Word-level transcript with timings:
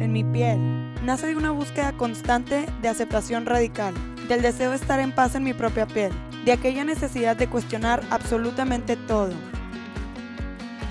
en 0.00 0.12
mi 0.12 0.24
piel, 0.24 0.58
nace 1.04 1.26
de 1.28 1.36
una 1.36 1.50
búsqueda 1.50 1.92
constante 1.92 2.66
de 2.82 2.88
aceptación 2.88 3.46
radical, 3.46 3.94
del 4.28 4.42
deseo 4.42 4.70
de 4.70 4.76
estar 4.76 4.98
en 4.98 5.14
paz 5.14 5.34
en 5.34 5.44
mi 5.44 5.52
propia 5.52 5.86
piel, 5.86 6.12
de 6.44 6.52
aquella 6.52 6.84
necesidad 6.84 7.36
de 7.36 7.48
cuestionar 7.48 8.02
absolutamente 8.10 8.96
todo. 8.96 9.32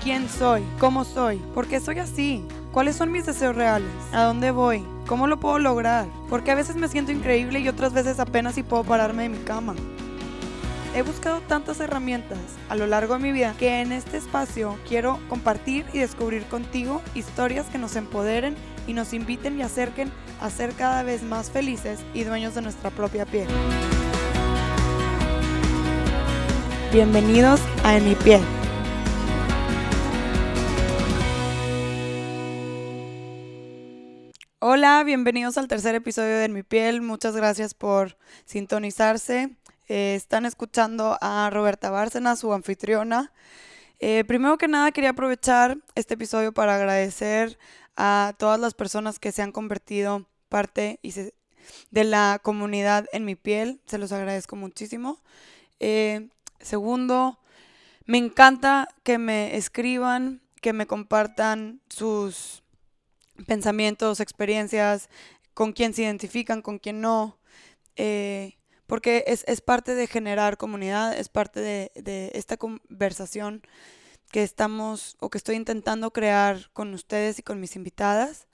¿Quién 0.02 0.28
soy? 0.28 0.62
¿Cómo 0.78 1.04
soy? 1.04 1.38
¿Por 1.54 1.66
qué 1.66 1.80
soy 1.80 1.98
así? 1.98 2.44
¿Cuáles 2.72 2.96
son 2.96 3.12
mis 3.12 3.26
deseos 3.26 3.54
reales? 3.54 3.90
¿A 4.12 4.22
dónde 4.22 4.50
voy? 4.50 4.84
¿Cómo 5.06 5.26
lo 5.26 5.40
puedo 5.40 5.58
lograr? 5.58 6.06
Porque 6.28 6.52
a 6.52 6.54
veces 6.54 6.76
me 6.76 6.88
siento 6.88 7.12
increíble 7.12 7.58
y 7.58 7.68
otras 7.68 7.92
veces 7.92 8.20
apenas 8.20 8.54
si 8.54 8.62
puedo 8.62 8.84
pararme 8.84 9.24
de 9.24 9.28
mi 9.30 9.38
cama. 9.38 9.74
He 10.92 11.02
buscado 11.02 11.40
tantas 11.42 11.78
herramientas 11.78 12.38
a 12.68 12.74
lo 12.74 12.84
largo 12.88 13.14
de 13.14 13.20
mi 13.20 13.30
vida 13.30 13.54
que 13.56 13.80
en 13.80 13.92
este 13.92 14.16
espacio 14.16 14.76
quiero 14.88 15.20
compartir 15.28 15.86
y 15.92 15.98
descubrir 15.98 16.44
contigo 16.46 17.00
historias 17.14 17.66
que 17.66 17.78
nos 17.78 17.94
empoderen 17.94 18.56
y 18.88 18.92
nos 18.92 19.12
inviten 19.12 19.56
y 19.56 19.62
acerquen 19.62 20.10
a 20.40 20.50
ser 20.50 20.72
cada 20.72 21.04
vez 21.04 21.22
más 21.22 21.48
felices 21.48 22.00
y 22.12 22.24
dueños 22.24 22.56
de 22.56 22.62
nuestra 22.62 22.90
propia 22.90 23.24
piel. 23.24 23.46
Bienvenidos 26.92 27.60
a 27.84 27.96
En 27.96 28.08
mi 28.08 28.16
piel. 28.16 28.40
Hola, 34.58 35.04
bienvenidos 35.04 35.56
al 35.56 35.68
tercer 35.68 35.94
episodio 35.94 36.36
de 36.36 36.46
En 36.46 36.52
mi 36.52 36.64
piel. 36.64 37.00
Muchas 37.00 37.36
gracias 37.36 37.74
por 37.74 38.16
sintonizarse. 38.44 39.59
Eh, 39.90 40.14
están 40.14 40.46
escuchando 40.46 41.18
a 41.20 41.50
Roberta 41.50 41.90
Bárcena, 41.90 42.36
su 42.36 42.52
anfitriona. 42.52 43.32
Eh, 43.98 44.22
primero 44.24 44.56
que 44.56 44.68
nada 44.68 44.92
quería 44.92 45.10
aprovechar 45.10 45.78
este 45.96 46.14
episodio 46.14 46.54
para 46.54 46.76
agradecer 46.76 47.58
a 47.96 48.34
todas 48.38 48.60
las 48.60 48.74
personas 48.74 49.18
que 49.18 49.32
se 49.32 49.42
han 49.42 49.50
convertido 49.50 50.28
parte 50.48 51.00
y 51.02 51.12
de 51.90 52.04
la 52.04 52.38
comunidad 52.40 53.06
en 53.12 53.24
mi 53.24 53.34
piel. 53.34 53.80
Se 53.86 53.98
los 53.98 54.12
agradezco 54.12 54.54
muchísimo. 54.54 55.18
Eh, 55.80 56.28
segundo, 56.60 57.40
me 58.06 58.18
encanta 58.18 58.86
que 59.02 59.18
me 59.18 59.56
escriban, 59.56 60.40
que 60.62 60.72
me 60.72 60.86
compartan 60.86 61.80
sus 61.88 62.62
pensamientos, 63.44 64.20
experiencias, 64.20 65.08
con 65.52 65.72
quién 65.72 65.94
se 65.94 66.02
identifican, 66.02 66.62
con 66.62 66.78
quién 66.78 67.00
no 67.00 67.40
porque 68.90 69.22
es, 69.28 69.60
parte 69.60 69.94
de 69.94 70.08
generar 70.08 70.56
comunidad, 70.56 71.16
es 71.16 71.28
parte 71.28 71.60
de, 71.60 72.32
esta 72.34 72.56
conversación 72.56 73.62
que 74.32 74.42
estamos 74.42 75.16
o 75.20 75.30
que 75.30 75.38
estoy 75.38 75.54
intentando 75.54 76.12
crear 76.12 76.70
con 76.72 76.92
ustedes 76.92 77.38
y 77.38 77.44
con 77.44 77.60
mis 77.60 77.76
invitadas. 77.76 78.48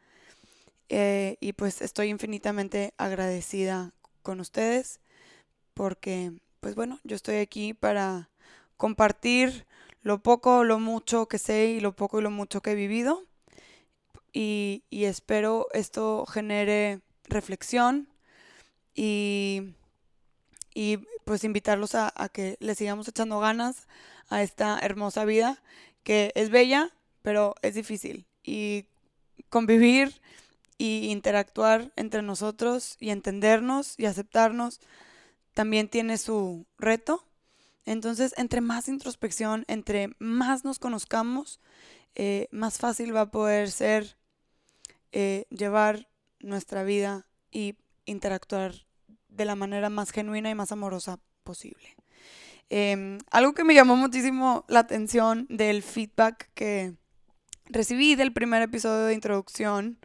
Eh, 0.91 1.39
y 1.41 1.55
pues 1.55 1.81
estoy 1.81 2.09
infinitamente 2.09 2.93
agradecida 2.99 3.95
con 4.23 4.41
ustedes 4.41 5.01
porque, 5.73 6.33
pues 6.61 6.75
bueno, 6.75 7.01
yo 7.03 7.17
estoy 7.17 7.37
aquí 7.37 7.73
para 7.73 8.29
compartir 8.77 9.67
lo 10.03 10.23
poco 10.23 10.65
lo 10.65 10.79
mucho 10.79 11.29
que 11.29 11.39
sé 11.39 11.69
y 11.69 11.81
lo 11.81 11.97
poco 11.97 12.21
y 12.21 12.23
lo 12.23 12.31
mucho 12.31 12.61
que 12.61 12.73
he 12.73 12.75
vivido. 12.75 13.25
Y, 14.35 14.85
y 14.91 15.07
espero 15.07 15.69
esto 15.73 16.27
genere 16.27 17.01
reflexión 17.25 18.07
y 18.95 19.73
y 20.77 20.99
pues 21.25 21.43
invitarlos 21.43 21.95
a, 21.95 22.13
que 22.35 22.59
le 22.61 22.75
sigamos 22.75 23.09
echando 23.09 23.41
ganas 23.41 23.89
a 24.29 24.43
esta 24.43 24.79
hermosa 24.79 25.25
vida 25.25 25.63
que 26.03 26.33
es 26.35 26.51
bella, 26.51 26.91
pero 27.23 27.55
es 27.63 27.75
difícil. 27.75 28.27
Y 28.43 28.85
convivir 29.49 30.21
y 30.77 31.09
interactuar 31.09 31.93
entre 31.97 32.21
nosotros 32.21 32.99
y 33.01 33.09
entendernos 33.09 33.99
y 33.99 34.05
aceptarnos 34.05 34.81
también 35.55 35.89
tiene 35.89 36.19
su 36.19 36.67
reto. 36.77 37.25
Entonces, 37.87 38.35
entre 38.37 38.61
más 38.61 38.89
introspección, 38.89 39.65
entre 39.69 40.11
más 40.19 40.63
nos 40.67 40.79
conozcamos, 40.79 41.59
eh, 42.17 42.49
más 42.51 42.77
fácil 42.77 43.17
va 43.17 43.23
a 43.23 43.31
poder 43.31 43.71
ser 43.71 44.19
eh, 45.13 45.47
llevar 45.49 46.07
nuestra 46.41 46.85
vida 46.85 47.27
y 47.51 47.77
interactuar 48.05 48.86
de 49.37 49.45
la 49.45 49.55
manera 49.55 49.91
más 49.91 50.11
genuina 50.11 50.51
y 50.51 50.55
más 50.55 50.73
amorosa 50.73 51.19
posible. 51.45 51.97
Em, 52.69 53.19
algo 53.31 53.55
que 53.55 53.65
me 53.65 53.75
llamó 53.75 53.97
muchísimo 53.97 54.65
la 54.69 54.81
atención 54.81 55.47
del 55.49 55.83
feedback 55.83 56.51
que 56.55 56.95
recibí 57.67 58.17
del 58.17 58.33
primer 58.33 58.63
episodio 58.63 59.05
de 59.07 59.15
introducción 59.15 59.99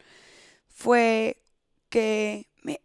fue 0.68 1.42
que 1.90 2.48
me, 2.64 2.82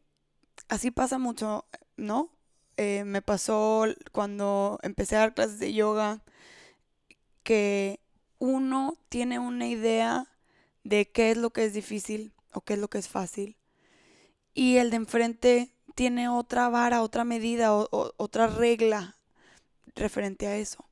así 0.69 0.91
pasa 0.91 1.19
mucho, 1.19 1.67
¿no? 1.97 2.31
Eh, 2.79 3.05
me 3.05 3.23
pasó 3.23 3.87
cuando 4.13 4.79
empecé 4.83 5.17
a 5.17 5.21
dar 5.21 5.35
clases 5.35 5.59
de 5.59 5.73
yoga 5.73 6.23
que 7.43 8.01
uno 8.39 8.99
tiene 9.09 9.39
una 9.39 9.67
idea 9.67 10.27
de 10.85 11.11
qué 11.11 11.31
es 11.31 11.37
lo 11.37 11.51
que 11.51 11.65
es 11.65 11.75
difícil 11.75 12.33
o 12.53 12.61
qué 12.63 12.75
es 12.75 12.79
lo 12.79 12.89
que 12.89 12.99
es 12.99 13.09
fácil 13.09 13.57
y 14.57 14.79
el 14.79 14.91
de 14.91 14.97
enfrente 14.97 15.76
tiene 15.97 16.29
otra 16.29 16.69
vara, 16.69 17.03
otra 17.03 17.25
medida, 17.25 17.75
o, 17.75 17.89
otra 18.19 18.47
regla 18.47 19.17
referente 19.97 20.47
a 20.47 20.57
eso. 20.57 20.85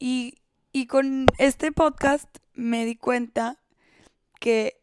Y, 0.00 0.40
con 0.88 1.26
este 1.38 1.70
podcast 1.70 2.28
me 2.54 2.84
di 2.84 2.96
cuenta 2.96 3.60
que, 4.40 4.80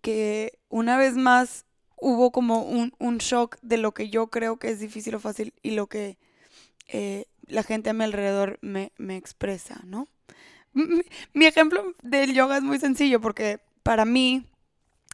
que 0.00 0.58
una 0.70 0.96
vez 0.96 1.14
más 1.16 1.66
hubo 1.96 2.32
como 2.32 2.62
un, 2.62 3.18
shock 3.18 3.58
de 3.60 3.76
lo 3.76 3.92
que 3.92 4.08
yo 4.08 4.28
creo 4.28 4.56
que 4.56 4.70
es 4.70 4.80
difícil 4.80 5.14
o 5.14 5.20
fácil 5.20 5.52
y 5.62 5.72
lo 5.72 5.88
que 5.88 6.16
eh, 6.88 7.26
la 7.46 7.62
gente 7.62 7.90
a 7.90 7.92
mi 7.92 8.04
alrededor 8.04 8.58
me, 8.62 8.92
expresa, 9.16 9.80
¿no? 9.84 10.08
mi, 10.72 11.44
ejemplo 11.44 11.94
del 12.02 12.32
yoga 12.32 12.56
es 12.56 12.62
muy 12.62 12.78
sencillo 12.78 13.20
porque 13.20 13.60
para 13.82 14.04
mí 14.04 14.46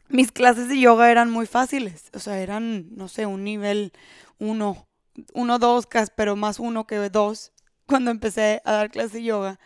mis 0.09 0.31
clases 0.31 0.69
de 0.69 0.79
yoga 0.79 1.11
eran 1.11 1.29
muy 1.29 1.45
fáciles. 1.45 2.09
O 2.13 2.19
sea, 2.19 2.39
eran, 2.39 2.95
no 2.95 3.07
sé, 3.07 3.25
un 3.25 3.43
nivel 3.43 3.93
uno, 4.39 4.87
uno, 5.33 5.59
dos, 5.59 5.87
pero 6.15 6.35
más 6.35 6.59
uno 6.59 6.87
que 6.87 6.97
dos 7.09 7.51
cuando 7.85 8.11
empecé 8.11 8.61
a 8.65 8.73
dar 8.73 8.91
clases 8.91 9.13
de 9.13 9.23
yoga. 9.23 9.59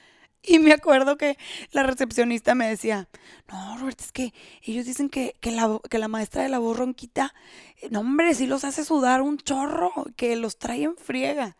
Y 0.44 0.58
me 0.58 0.74
acuerdo 0.74 1.18
que 1.18 1.38
la 1.72 1.84
recepcionista 1.84 2.56
me 2.56 2.68
decía, 2.68 3.08
no, 3.52 3.78
Robert, 3.78 4.02
es 4.02 4.12
que 4.12 4.34
ellos 4.64 4.86
dicen 4.86 5.08
que, 5.08 5.36
la, 5.44 5.80
que 5.88 6.00
la 6.00 6.08
maestra 6.08 6.42
de 6.42 6.50
la 6.50 6.58
voz 6.58 6.78
ronquita, 6.78 7.36
eh, 7.78 7.90
no, 7.92 8.00
hombre, 8.00 8.34
sí 8.34 8.48
los 8.48 8.64
hace 8.64 8.84
sudar 8.84 9.22
un 9.22 9.38
chorro, 9.38 9.92
que 10.16 10.36
los 10.36 10.58
trae 10.58 10.84
en 10.84 10.98
friega. 10.98 11.58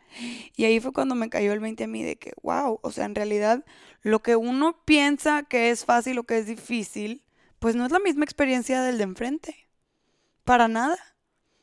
Y 0.56 0.66
ahí 0.66 0.80
fue 0.80 0.94
cuando 0.94 1.14
me 1.14 1.30
cayó 1.30 1.54
el 1.54 1.60
20 1.60 1.84
a 1.84 1.88
mí 1.88 2.02
de 2.02 2.16
que, 2.16 2.34
wow, 2.42 2.80
o 2.82 2.92
sea, 2.92 3.06
en 3.06 3.14
realidad 3.14 3.64
lo 4.02 4.24
que 4.24 4.36
uno 4.36 4.84
piensa 4.84 5.44
que 5.44 5.70
es 5.70 5.86
fácil 5.86 6.18
o 6.18 6.24
que 6.24 6.40
es 6.40 6.48
difícil, 6.48 7.24
pues 7.62 7.76
no 7.76 7.86
es 7.86 7.92
la 7.92 8.00
misma 8.00 8.24
experiencia 8.24 8.82
del 8.82 8.98
de 8.98 9.04
enfrente. 9.04 9.70
Para 10.44 10.68
nada. 10.68 10.98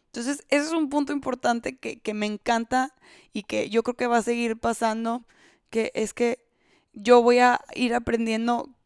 Entonces, 0.06 0.44
ese 0.48 0.66
es 0.66 0.72
un 0.72 0.90
punto 0.90 1.12
importante 1.12 1.76
que, 1.76 2.14
me 2.14 2.26
encanta 2.26 2.94
y 3.32 3.42
que 3.42 3.68
yo 3.68 3.82
creo 3.82 3.96
que 3.96 4.06
va 4.06 4.18
a 4.18 4.22
seguir 4.22 4.56
pasando, 4.56 5.26
que 5.70 5.90
es 5.96 6.14
que 6.14 6.46
yo 6.92 7.20
voy 7.20 7.40
a 7.40 7.60
ir 7.74 7.94
aprendiendo 7.94 8.76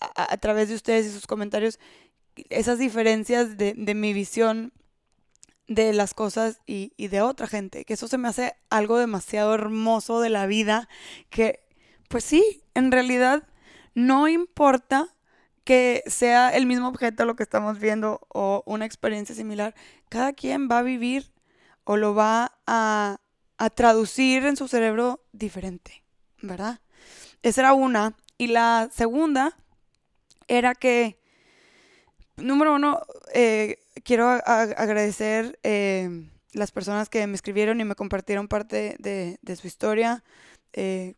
a, 0.00 0.38
través 0.38 0.70
de 0.70 0.76
ustedes 0.76 1.06
y 1.06 1.10
sus 1.10 1.26
comentarios 1.26 1.78
esas 2.48 2.78
diferencias 2.78 3.58
de, 3.58 3.74
mi 3.94 4.14
visión 4.14 4.72
de 5.66 5.92
las 5.92 6.14
cosas 6.14 6.62
y, 6.66 6.94
y, 6.96 7.08
de 7.08 7.20
otra 7.20 7.46
gente, 7.46 7.84
que 7.84 7.92
eso 7.92 8.08
se 8.08 8.16
me 8.16 8.28
hace 8.28 8.54
algo 8.70 8.96
demasiado 8.96 9.52
hermoso 9.52 10.22
de 10.22 10.30
la 10.30 10.46
vida, 10.46 10.88
que 11.28 11.60
pues 12.08 12.24
sí, 12.24 12.64
en 12.72 12.90
realidad 12.90 13.46
no 13.94 14.28
importa 14.28 15.14
que 15.68 16.02
sea 16.06 16.48
el 16.48 16.64
mismo 16.64 16.88
objeto 16.88 17.26
lo 17.26 17.36
que 17.36 17.42
estamos 17.42 17.78
viendo 17.78 18.26
o 18.28 18.62
una 18.64 18.86
experiencia 18.86 19.34
similar, 19.34 19.74
cada 20.08 20.32
quien 20.32 20.66
va 20.66 20.78
a 20.78 20.82
vivir 20.82 21.30
o 21.84 21.98
lo 21.98 22.14
va 22.14 22.58
a, 22.66 23.20
traducir 23.74 24.46
en 24.46 24.56
su 24.56 24.66
cerebro 24.66 25.22
diferente, 25.32 26.02
¿verdad? 26.40 26.80
Esa 27.42 27.60
era 27.60 27.74
una. 27.74 28.16
Y 28.38 28.46
la 28.46 28.88
segunda 28.90 29.58
era 30.46 30.74
que, 30.74 31.20
número 32.38 32.76
uno, 32.76 33.02
eh, 33.34 33.78
quiero 34.04 34.26
agradecer 34.26 35.58
eh, 35.64 36.30
las 36.54 36.72
personas 36.72 37.10
que 37.10 37.26
me 37.26 37.34
escribieron 37.34 37.78
y 37.78 37.84
me 37.84 37.94
compartieron 37.94 38.48
parte 38.48 38.96
de, 39.00 39.56
su 39.56 39.66
historia. 39.66 40.24
Eh, 40.72 41.14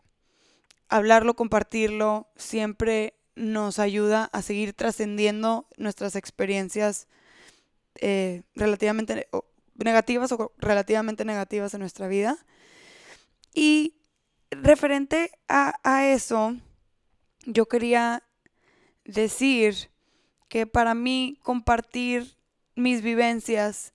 hablarlo, 0.89 1.37
compartirlo, 1.37 2.33
siempre 2.35 3.20
nos 3.37 3.79
ayuda 3.79 4.31
a 4.33 4.43
seguir 4.43 4.73
trascendiendo 4.73 5.67
nuestras 5.77 6.17
experiencias 6.17 7.09
eh, 7.97 8.43
relativamente 8.55 9.29
negativas 9.75 10.33
o 10.33 10.53
relativamente 10.59 11.25
negativas 11.25 11.75
en 11.75 11.81
nuestra 11.81 12.09
vida. 12.09 12.39
Y 13.55 13.97
referente 14.51 15.31
a, 15.49 16.07
eso, 16.07 16.57
yo 17.47 17.67
quería 17.67 18.23
decir 19.05 19.91
que 20.49 20.67
para 20.67 20.95
mí 20.95 21.39
compartir 21.43 22.37
mis 22.77 23.03
vivencias, 23.03 23.93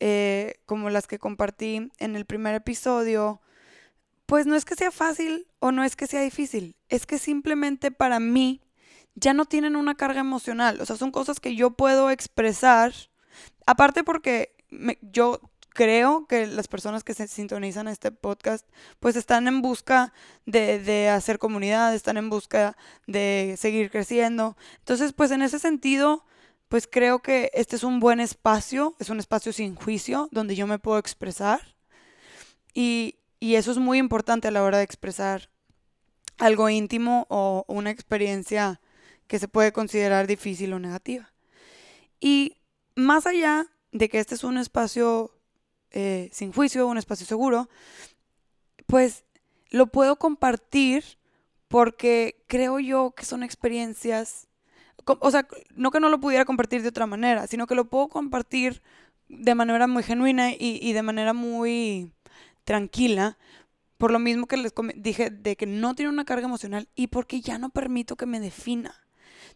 eh, 0.00 0.60
como 0.66 0.90
las 0.90 1.06
que 1.06 1.18
compartí 1.18 1.90
en 1.98 2.16
el 2.16 2.26
primer 2.26 2.54
episodio, 2.54 3.40
pues 4.26 4.46
no 4.46 4.56
es 4.56 4.64
que 4.64 4.74
sea 4.74 4.90
fácil 4.90 5.46
o 5.60 5.72
no 5.72 5.84
es 5.84 5.96
que 5.96 6.06
sea 6.06 6.20
difícil, 6.20 6.76
es 6.88 7.06
que 7.06 7.18
simplemente 7.18 7.90
para 7.90 8.20
mí 8.20 8.60
ya 9.16 9.34
no 9.34 9.46
tienen 9.46 9.76
una 9.76 9.96
carga 9.96 10.20
emocional, 10.20 10.80
o 10.80 10.86
sea, 10.86 10.96
son 10.96 11.10
cosas 11.10 11.40
que 11.40 11.56
yo 11.56 11.70
puedo 11.72 12.10
expresar, 12.10 12.92
aparte 13.66 14.04
porque 14.04 14.54
yo 15.02 15.40
creo 15.70 16.26
que 16.26 16.46
las 16.46 16.68
personas 16.68 17.04
que 17.04 17.14
se 17.14 17.28
sintonizan 17.28 17.86
a 17.86 17.92
este 17.92 18.10
podcast 18.10 18.66
pues 18.98 19.14
están 19.14 19.46
en 19.46 19.60
busca 19.62 20.12
de, 20.46 20.78
de, 20.78 21.08
hacer 21.10 21.38
comunidad, 21.38 21.94
están 21.94 22.16
en 22.16 22.30
busca 22.30 22.76
de 23.06 23.56
seguir 23.58 23.90
creciendo. 23.90 24.56
Entonces, 24.78 25.12
pues 25.12 25.30
en 25.30 25.42
ese 25.42 25.58
sentido, 25.58 26.24
pues 26.68 26.88
creo 26.90 27.20
que 27.20 27.50
este 27.52 27.76
es 27.76 27.84
un 27.84 28.00
buen 28.00 28.20
espacio, 28.20 28.96
es 28.98 29.10
un 29.10 29.18
espacio 29.18 29.52
sin 29.52 29.76
juicio 29.76 30.28
donde 30.32 30.56
yo 30.56 30.66
me 30.66 30.78
puedo 30.78 30.98
expresar. 30.98 31.76
Y, 32.72 33.16
y 33.38 33.54
eso 33.56 33.70
es 33.70 33.78
muy 33.78 33.98
importante 33.98 34.48
a 34.48 34.50
la 34.50 34.62
hora 34.62 34.78
de 34.78 34.84
expresar 34.84 35.50
algo 36.38 36.68
íntimo 36.68 37.26
o 37.28 37.64
una 37.68 37.90
experiencia 37.90 38.80
que 39.26 39.38
se 39.38 39.48
puede 39.48 39.72
considerar 39.72 40.26
difícil 40.26 40.72
o 40.72 40.78
negativa. 40.78 41.32
Y 42.20 42.56
más 42.94 43.26
allá 43.26 43.66
de 43.92 44.08
que 44.08 44.18
este 44.18 44.34
es 44.34 44.44
un 44.44 44.58
espacio 44.58 45.32
eh, 45.90 46.28
sin 46.32 46.52
juicio, 46.52 46.86
un 46.86 46.98
espacio 46.98 47.26
seguro, 47.26 47.68
pues 48.86 49.24
lo 49.70 49.86
puedo 49.86 50.16
compartir 50.16 51.18
porque 51.68 52.44
creo 52.46 52.78
yo 52.80 53.12
que 53.16 53.24
son 53.24 53.42
experiencias, 53.42 54.48
o 55.04 55.30
sea, 55.30 55.46
no 55.74 55.90
que 55.90 56.00
no 56.00 56.08
lo 56.08 56.20
pudiera 56.20 56.44
compartir 56.44 56.82
de 56.82 56.88
otra 56.88 57.06
manera, 57.06 57.46
sino 57.46 57.66
que 57.66 57.74
lo 57.74 57.86
puedo 57.86 58.08
compartir 58.08 58.82
de 59.28 59.54
manera 59.54 59.86
muy 59.86 60.02
genuina 60.02 60.50
y, 60.52 60.92
de 60.92 61.02
manera 61.02 61.32
muy 61.32 62.12
tranquila, 62.64 63.38
por 63.98 64.10
lo 64.10 64.18
mismo 64.18 64.46
que 64.46 64.56
les 64.56 64.72
dije 64.96 65.30
de 65.30 65.56
que 65.56 65.66
no 65.66 65.94
tiene 65.94 66.10
una 66.10 66.24
carga 66.24 66.46
emocional 66.46 66.88
y 66.94 67.08
porque 67.08 67.40
ya 67.40 67.58
no 67.58 67.70
permito 67.70 68.16
que 68.16 68.26
me 68.26 68.40
defina. 68.40 69.05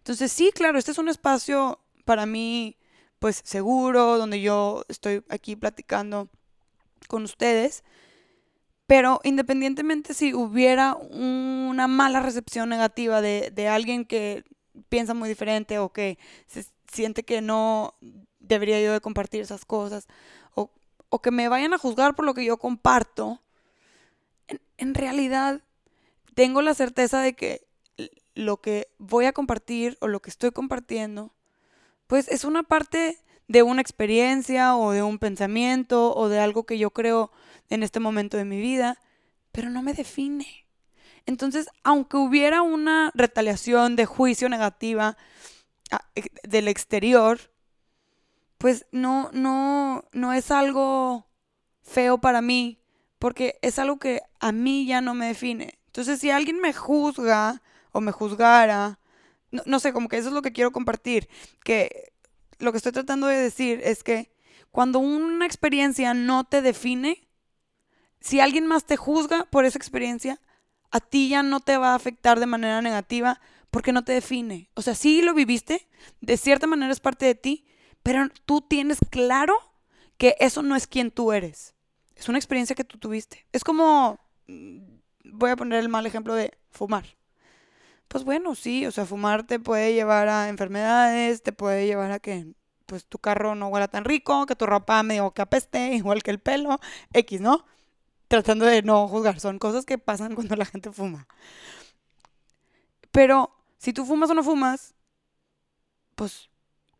Entonces 0.00 0.32
sí, 0.32 0.50
claro, 0.54 0.78
este 0.78 0.90
es 0.90 0.98
un 0.98 1.08
espacio 1.08 1.78
para 2.04 2.26
mí 2.26 2.76
pues 3.18 3.42
seguro, 3.44 4.16
donde 4.16 4.40
yo 4.40 4.84
estoy 4.88 5.22
aquí 5.28 5.54
platicando 5.54 6.28
con 7.06 7.22
ustedes. 7.22 7.84
Pero 8.86 9.20
independientemente 9.22 10.14
si 10.14 10.34
hubiera 10.34 10.94
una 10.96 11.86
mala 11.86 12.20
recepción 12.20 12.70
negativa 12.70 13.20
de, 13.20 13.52
de 13.52 13.68
alguien 13.68 14.04
que 14.04 14.42
piensa 14.88 15.14
muy 15.14 15.28
diferente 15.28 15.78
o 15.78 15.92
que 15.92 16.18
se 16.46 16.64
siente 16.90 17.22
que 17.22 17.40
no 17.40 17.94
debería 18.40 18.80
yo 18.80 18.92
de 18.92 19.00
compartir 19.00 19.42
esas 19.42 19.64
cosas 19.64 20.08
o, 20.54 20.72
o 21.08 21.22
que 21.22 21.30
me 21.30 21.48
vayan 21.48 21.74
a 21.74 21.78
juzgar 21.78 22.16
por 22.16 22.24
lo 22.24 22.34
que 22.34 22.44
yo 22.44 22.56
comparto, 22.56 23.40
en, 24.48 24.60
en 24.78 24.94
realidad 24.94 25.62
tengo 26.34 26.62
la 26.62 26.74
certeza 26.74 27.20
de 27.20 27.34
que 27.34 27.68
lo 28.34 28.60
que 28.60 28.88
voy 28.98 29.26
a 29.26 29.32
compartir 29.32 29.98
o 30.00 30.08
lo 30.08 30.20
que 30.20 30.30
estoy 30.30 30.50
compartiendo 30.50 31.32
pues 32.10 32.26
es 32.26 32.42
una 32.42 32.64
parte 32.64 33.20
de 33.46 33.62
una 33.62 33.80
experiencia 33.80 34.74
o 34.74 34.90
de 34.90 35.00
un 35.00 35.20
pensamiento 35.20 36.12
o 36.12 36.28
de 36.28 36.40
algo 36.40 36.64
que 36.64 36.76
yo 36.76 36.90
creo 36.90 37.30
en 37.68 37.84
este 37.84 38.00
momento 38.00 38.36
de 38.36 38.44
mi 38.44 38.60
vida, 38.60 38.98
pero 39.52 39.70
no 39.70 39.80
me 39.80 39.94
define. 39.94 40.66
Entonces, 41.24 41.68
aunque 41.84 42.16
hubiera 42.16 42.62
una 42.62 43.12
retaliación 43.14 43.94
de 43.94 44.06
juicio 44.06 44.48
negativa 44.48 45.16
ah, 45.92 46.04
eh, 46.16 46.24
del 46.42 46.66
exterior, 46.66 47.38
pues 48.58 48.86
no, 48.90 49.30
no, 49.32 50.04
no 50.10 50.32
es 50.32 50.50
algo 50.50 51.28
feo 51.80 52.18
para 52.18 52.42
mí, 52.42 52.82
porque 53.20 53.60
es 53.62 53.78
algo 53.78 54.00
que 54.00 54.20
a 54.40 54.50
mí 54.50 54.84
ya 54.84 55.00
no 55.00 55.14
me 55.14 55.26
define. 55.26 55.78
Entonces, 55.86 56.18
si 56.18 56.32
alguien 56.32 56.60
me 56.60 56.72
juzga 56.72 57.62
o 57.92 58.00
me 58.00 58.12
juzgara 58.12 59.00
no, 59.50 59.80
sé, 59.80 59.92
como 59.92 60.08
que 60.08 60.16
eso 60.16 60.28
es 60.28 60.34
lo 60.34 60.42
que 60.42 60.52
quiero 60.52 60.70
compartir, 60.70 61.28
que 61.64 62.12
lo 62.58 62.72
que 62.72 62.78
estoy 62.78 62.92
tratando 62.92 63.26
de 63.26 63.36
decir 63.36 63.80
es 63.82 64.02
que 64.02 64.32
cuando 64.70 64.98
una 65.00 65.46
experiencia 65.46 66.14
no 66.14 66.44
te 66.44 66.62
define, 66.62 67.28
si 68.20 68.40
alguien 68.40 68.66
más 68.66 68.84
te 68.84 68.96
juzga 68.96 69.46
por 69.50 69.64
esa 69.64 69.78
experiencia, 69.78 70.40
a 70.90 71.00
ti 71.00 71.28
ya 71.28 71.42
no 71.42 71.60
te 71.60 71.76
va 71.76 71.92
a 71.92 71.96
afectar 71.96 72.38
de 72.38 72.46
manera 72.46 72.82
negativa 72.82 73.40
porque 73.70 73.92
no 73.92 74.04
te 74.04 74.12
define. 74.12 74.70
O 74.74 74.82
sea, 74.82 74.94
sí 74.94 75.22
lo 75.22 75.34
viviste, 75.34 75.88
de 76.20 76.36
cierta 76.36 76.66
manera 76.66 76.92
es 76.92 77.00
parte 77.00 77.26
de 77.26 77.34
ti, 77.34 77.66
pero 78.02 78.28
tú 78.44 78.60
tienes 78.60 78.98
claro 79.10 79.56
que 80.16 80.36
eso 80.38 80.62
no 80.62 80.76
es 80.76 80.86
quien 80.86 81.10
tú 81.10 81.32
eres. 81.32 81.74
Es 82.14 82.28
una 82.28 82.38
experiencia 82.38 82.76
que 82.76 82.84
tú 82.84 82.98
tuviste. 82.98 83.46
Es 83.52 83.64
como, 83.64 84.20
mm, 84.46 84.78
voy 85.32 85.50
a 85.50 85.56
poner 85.56 85.80
el 85.80 85.88
mal 85.88 86.06
ejemplo 86.06 86.34
de 86.34 86.56
fumar 86.70 87.19
pues 88.10 88.24
bueno, 88.24 88.56
sí, 88.56 88.86
o 88.86 88.90
sea, 88.90 89.06
fumar 89.06 89.46
te 89.46 89.60
puede 89.60 89.94
llevar 89.94 90.28
a 90.28 90.48
enfermedades, 90.48 91.44
te 91.44 91.52
puede 91.52 91.86
llevar 91.86 92.10
a 92.10 92.18
que 92.18 92.54
pues 92.86 93.06
tu 93.06 93.18
carro 93.20 93.54
no 93.54 93.68
huela 93.68 93.86
tan 93.86 94.04
rico, 94.04 94.46
que 94.46 94.56
tu 94.56 94.66
ropa 94.66 95.00
medio 95.04 95.30
que 95.30 95.42
apeste, 95.42 95.92
igual 95.94 96.24
que 96.24 96.32
el 96.32 96.40
pelo, 96.40 96.80
X, 97.12 97.40
¿no? 97.40 97.64
Tratando 98.26 98.66
de 98.66 98.82
no 98.82 99.06
juzgar, 99.06 99.38
son 99.38 99.60
cosas 99.60 99.86
que 99.86 99.96
pasan 99.96 100.34
cuando 100.34 100.56
la 100.56 100.64
gente 100.64 100.90
fuma. 100.90 101.28
Pero 103.12 103.56
si 103.78 103.92
tú 103.92 104.04
fumas 104.04 104.30
o 104.30 104.34
no 104.34 104.42
fumas, 104.42 104.94
pues 106.16 106.50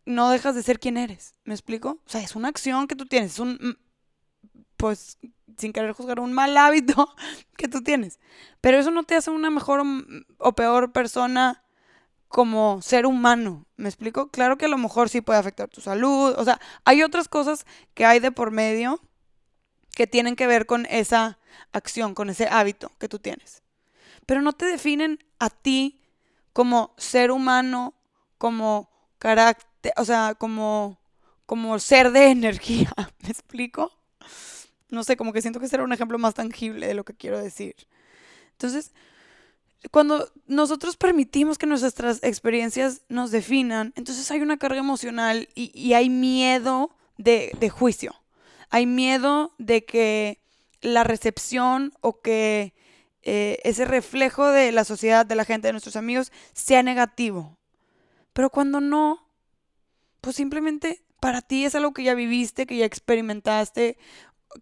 no 0.05 0.29
dejas 0.29 0.55
de 0.55 0.63
ser 0.63 0.79
quien 0.79 0.95
eres, 0.95 1.35
¿me 1.43 1.53
explico? 1.53 1.99
O 2.05 2.09
sea, 2.09 2.21
es 2.21 2.37
una 2.37 2.47
acción 2.47 2.87
que 2.87 2.95
tú 2.95 3.05
tienes, 3.05 3.33
es 3.33 3.39
un, 3.39 3.77
pues 4.77 5.17
sin 5.57 5.73
querer 5.73 5.93
juzgar 5.93 6.19
un 6.19 6.33
mal 6.33 6.55
hábito 6.57 7.13
que 7.57 7.67
tú 7.67 7.83
tienes. 7.83 8.19
Pero 8.61 8.77
eso 8.77 8.91
no 8.91 9.03
te 9.03 9.15
hace 9.15 9.31
una 9.31 9.49
mejor 9.49 9.83
o 10.37 10.53
peor 10.53 10.91
persona 10.91 11.63
como 12.27 12.81
ser 12.81 13.05
humano. 13.05 13.65
¿Me 13.75 13.89
explico? 13.89 14.29
Claro 14.29 14.57
que 14.57 14.65
a 14.65 14.69
lo 14.69 14.77
mejor 14.77 15.09
sí 15.09 15.21
puede 15.21 15.39
afectar 15.39 15.67
tu 15.67 15.81
salud. 15.81 16.33
O 16.37 16.43
sea, 16.43 16.59
hay 16.85 17.03
otras 17.03 17.27
cosas 17.27 17.65
que 17.93 18.05
hay 18.05 18.19
de 18.19 18.31
por 18.31 18.51
medio 18.51 19.01
que 19.93 20.07
tienen 20.07 20.35
que 20.35 20.47
ver 20.47 20.65
con 20.65 20.85
esa 20.87 21.37
acción, 21.73 22.15
con 22.15 22.29
ese 22.29 22.47
hábito 22.47 22.91
que 22.99 23.09
tú 23.09 23.19
tienes. 23.19 23.63
Pero 24.25 24.41
no 24.41 24.53
te 24.53 24.65
definen 24.65 25.19
a 25.39 25.49
ti 25.49 26.01
como 26.53 26.93
ser 26.97 27.31
humano, 27.31 27.93
como 28.37 28.89
carácter, 29.17 29.93
o 29.97 30.05
sea, 30.05 30.35
como, 30.35 30.99
como 31.45 31.77
ser 31.79 32.11
de 32.11 32.27
energía. 32.31 32.93
¿Me 33.19 33.29
explico? 33.29 33.91
No 34.91 35.03
sé, 35.03 35.17
como 35.17 35.33
que 35.33 35.41
siento 35.41 35.59
que 35.59 35.67
será 35.67 35.83
un 35.83 35.93
ejemplo 35.93 36.19
más 36.19 36.35
tangible 36.35 36.85
de 36.85 36.93
lo 36.93 37.03
que 37.03 37.13
quiero 37.13 37.41
decir. 37.41 37.75
Entonces, 38.51 38.91
cuando 39.89 40.31
nosotros 40.45 40.95
permitimos 40.95 41.57
que 41.57 41.65
nuestras 41.65 42.21
experiencias 42.21 43.01
nos 43.09 43.31
definan, 43.31 43.93
entonces 43.95 44.29
hay 44.29 44.41
una 44.41 44.57
carga 44.57 44.79
emocional 44.79 45.49
y, 45.55 45.93
hay 45.93 46.09
miedo 46.09 46.95
de, 47.17 47.69
juicio. 47.69 48.13
Hay 48.69 48.85
miedo 48.85 49.53
de 49.57 49.83
que 49.83 50.39
la 50.81 51.03
recepción 51.03 51.93
o 52.01 52.21
que 52.21 52.73
eh, 53.23 53.59
ese 53.63 53.85
reflejo 53.85 54.47
de 54.47 54.71
la 54.71 54.83
sociedad, 54.83 55.25
de 55.25 55.35
la 55.35 55.45
gente, 55.45 55.67
de 55.67 55.73
nuestros 55.73 55.95
amigos, 55.95 56.31
sea 56.53 56.83
negativo. 56.83 57.57
Pero 58.33 58.49
cuando 58.49 58.81
no, 58.81 59.27
pues 60.21 60.35
simplemente 60.35 61.01
para 61.19 61.41
ti 61.41 61.65
es 61.65 61.75
algo 61.75 61.93
que 61.93 62.03
ya 62.03 62.13
viviste, 62.13 62.65
que 62.65 62.77
ya 62.77 62.85
experimentaste 62.85 63.97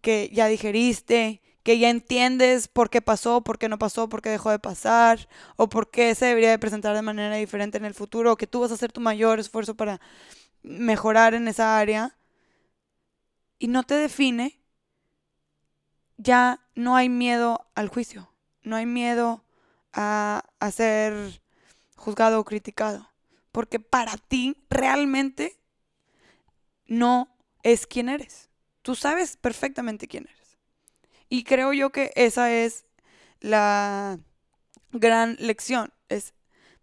que 0.02 0.30
ya 0.34 0.48
digeriste, 0.48 1.42
que 1.64 1.78
ya 1.80 1.90
entiendes 1.90 2.68
por 2.68 2.90
qué 2.90 3.02
pasó, 3.02 3.42
por 3.42 3.58
qué 3.60 3.70
no 3.70 3.78
pasó, 3.80 4.10
por 4.10 4.22
qué 4.22 4.30
dejó 4.30 4.50
de 4.52 4.60
pasar, 4.60 5.28
o 5.56 5.70
por 5.70 5.92
qué 5.92 6.16
se 6.16 6.26
debería 6.26 6.50
de 6.52 6.60
presentar 6.60 6.96
de 6.96 7.02
manera 7.02 7.36
diferente 7.36 7.78
en 7.78 7.86
el 7.86 7.94
futuro, 7.94 8.34
o 8.34 8.38
que 8.38 8.48
tú 8.48 8.62
vas 8.62 8.72
a 8.72 8.76
hacer 8.76 8.92
tu 8.92 9.02
mayor 9.02 9.40
esfuerzo 9.40 9.76
para 9.76 10.00
mejorar 10.64 11.34
en 11.34 11.48
esa 11.48 11.78
área, 11.78 12.18
y 13.60 13.68
no 13.68 13.84
te 13.84 13.96
define, 13.96 14.60
ya 16.18 16.62
no 16.76 16.96
hay 16.96 17.10
miedo 17.10 17.68
al 17.76 17.90
juicio, 17.90 18.34
no 18.64 18.76
hay 18.76 18.86
miedo 18.86 19.44
a, 19.94 20.44
a 20.60 20.72
ser 20.72 21.42
juzgado 21.96 22.40
o 22.40 22.46
criticado, 22.46 23.10
porque 23.52 23.80
para 23.80 24.18
ti 24.18 24.56
realmente 24.70 25.60
no 26.88 27.30
es 27.64 27.86
quien 27.86 28.10
eres. 28.10 28.49
Tú 28.82 28.96
sabes 28.96 29.38
perfectamente 29.38 30.08
quién 30.08 30.28
eres. 30.32 30.58
Y 31.30 31.44
creo 31.44 31.74
yo 31.74 31.92
que 31.92 32.12
esa 32.16 32.52
es 32.52 32.86
la 33.40 34.20
gran 34.92 35.36
lección. 35.40 35.94
Es, 36.10 36.34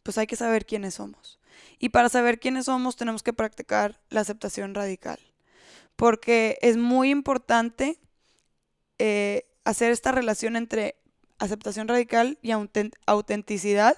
pues 0.03 0.19
hay 0.19 0.27
que 0.27 0.37
saber 0.37 0.67
quiénes 0.67 0.95
somos. 0.95 1.41
Y 1.79 1.89
para 1.91 2.09
saber 2.09 2.39
quiénes 2.39 2.67
somos 2.67 2.97
tenemos 2.97 3.23
que 3.23 3.33
practicar 3.33 4.01
la 4.09 4.21
aceptación 4.21 4.75
radical. 4.75 5.19
Porque 5.97 6.59
es 6.63 6.77
muy 6.77 7.11
importante 7.11 7.99
eh, 8.99 9.47
hacer 9.65 9.91
esta 9.91 10.13
relación 10.13 10.57
entre 10.57 10.97
aceptación 11.39 11.89
radical 11.89 12.39
y 12.43 12.53
autenticidad 13.07 13.97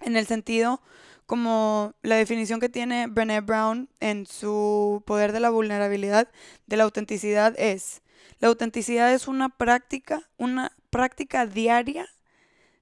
en 0.00 0.16
el 0.16 0.26
sentido 0.26 0.80
como 1.28 1.92
la 2.00 2.16
definición 2.16 2.58
que 2.58 2.70
tiene 2.70 3.06
Brené 3.06 3.42
Brown 3.42 3.90
en 4.00 4.24
su 4.24 5.02
poder 5.04 5.32
de 5.32 5.40
la 5.40 5.50
vulnerabilidad, 5.50 6.30
de 6.66 6.76
la 6.78 6.84
autenticidad 6.84 7.54
es, 7.58 8.00
la 8.40 8.48
autenticidad 8.48 9.12
es 9.12 9.28
una 9.28 9.50
práctica, 9.50 10.22
una 10.38 10.72
práctica 10.88 11.44
diaria 11.44 12.08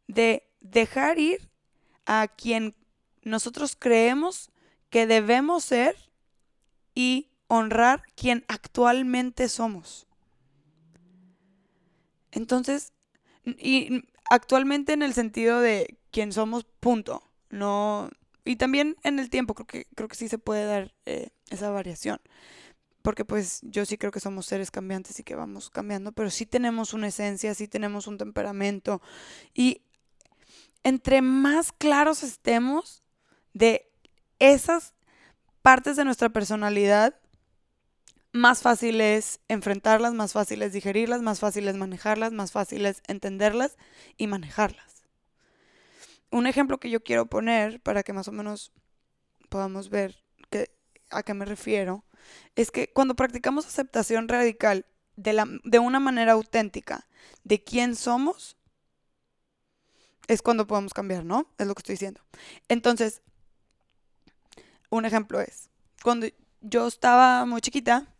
de 0.06 0.48
dejar 0.60 1.18
ir 1.18 1.50
a 2.06 2.28
quien 2.28 2.76
nosotros 3.22 3.74
creemos 3.76 4.52
que 4.90 5.08
debemos 5.08 5.64
ser 5.64 5.96
y 6.94 7.30
honrar 7.48 8.04
quien 8.14 8.44
actualmente 8.46 9.48
somos. 9.48 10.06
Entonces, 12.30 12.92
y 13.44 14.04
actualmente 14.30 14.92
en 14.92 15.02
el 15.02 15.14
sentido 15.14 15.58
de 15.58 15.98
quien 16.12 16.32
somos, 16.32 16.62
punto. 16.78 17.24
No, 17.50 18.08
y 18.46 18.56
también 18.56 18.96
en 19.02 19.18
el 19.18 19.28
tiempo, 19.28 19.54
creo 19.54 19.66
que, 19.66 19.86
creo 19.94 20.08
que 20.08 20.14
sí 20.14 20.28
se 20.28 20.38
puede 20.38 20.64
dar 20.64 20.94
eh, 21.04 21.30
esa 21.50 21.70
variación. 21.70 22.20
Porque 23.02 23.24
pues 23.24 23.60
yo 23.62 23.84
sí 23.84 23.98
creo 23.98 24.12
que 24.12 24.20
somos 24.20 24.46
seres 24.46 24.70
cambiantes 24.70 25.18
y 25.20 25.24
que 25.24 25.34
vamos 25.34 25.68
cambiando, 25.70 26.12
pero 26.12 26.30
sí 26.30 26.46
tenemos 26.46 26.94
una 26.94 27.08
esencia, 27.08 27.54
sí 27.54 27.68
tenemos 27.68 28.06
un 28.06 28.18
temperamento. 28.18 29.02
Y 29.52 29.82
entre 30.82 31.22
más 31.22 31.72
claros 31.72 32.22
estemos 32.22 33.02
de 33.52 33.90
esas 34.38 34.94
partes 35.62 35.96
de 35.96 36.04
nuestra 36.04 36.28
personalidad, 36.28 37.14
más 38.32 38.62
fácil 38.62 39.00
es 39.00 39.40
enfrentarlas, 39.48 40.14
más 40.14 40.32
fácil 40.32 40.62
es 40.62 40.72
digerirlas, 40.72 41.22
más 41.22 41.40
fácil 41.40 41.66
es 41.68 41.76
manejarlas, 41.76 42.32
más 42.32 42.52
fácil 42.52 42.86
es 42.86 43.02
entenderlas 43.08 43.76
y 44.16 44.28
manejarlas. 44.28 44.95
Un 46.36 46.46
ejemplo 46.46 46.78
que 46.78 46.90
yo 46.90 47.02
quiero 47.02 47.24
poner 47.24 47.80
para 47.80 48.02
que 48.02 48.12
más 48.12 48.28
o 48.28 48.32
menos 48.32 48.70
podamos 49.48 49.88
ver 49.88 50.22
a 51.08 51.22
qué 51.22 51.32
me 51.32 51.46
refiero 51.46 52.04
es 52.56 52.70
que 52.70 52.92
cuando 52.92 53.16
practicamos 53.16 53.64
aceptación 53.64 54.28
radical 54.28 54.84
de, 55.16 55.32
la, 55.32 55.46
de 55.64 55.78
una 55.78 55.98
manera 55.98 56.32
auténtica 56.32 57.08
de 57.42 57.64
quién 57.64 57.96
somos, 57.96 58.58
es 60.28 60.42
cuando 60.42 60.66
podemos 60.66 60.92
cambiar, 60.92 61.24
¿no? 61.24 61.48
Es 61.56 61.66
lo 61.66 61.74
que 61.74 61.80
estoy 61.80 61.94
diciendo. 61.94 62.20
Entonces, 62.68 63.22
un 64.90 65.06
ejemplo 65.06 65.40
es, 65.40 65.70
cuando 66.02 66.26
yo 66.60 66.86
estaba 66.86 67.46
muy 67.46 67.62
chiquita, 67.62 68.14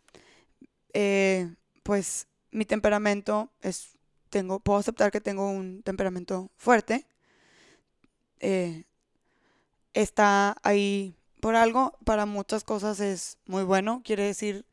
eh, 0.94 1.54
pues 1.82 2.28
mi 2.50 2.64
temperamento 2.64 3.52
es, 3.60 3.98
tengo, 4.30 4.58
puedo 4.58 4.78
aceptar 4.78 5.12
que 5.12 5.20
tengo 5.20 5.50
un 5.50 5.82
temperamento 5.82 6.50
fuerte. 6.56 7.06
Eh, 8.40 8.84
está 9.94 10.56
ahí 10.62 11.16
por 11.40 11.54
algo, 11.54 11.96
para 12.04 12.26
muchas 12.26 12.64
cosas 12.64 13.00
es 13.00 13.38
muy 13.46 13.62
bueno, 13.62 14.02
quiere 14.04 14.24
decir, 14.24 14.64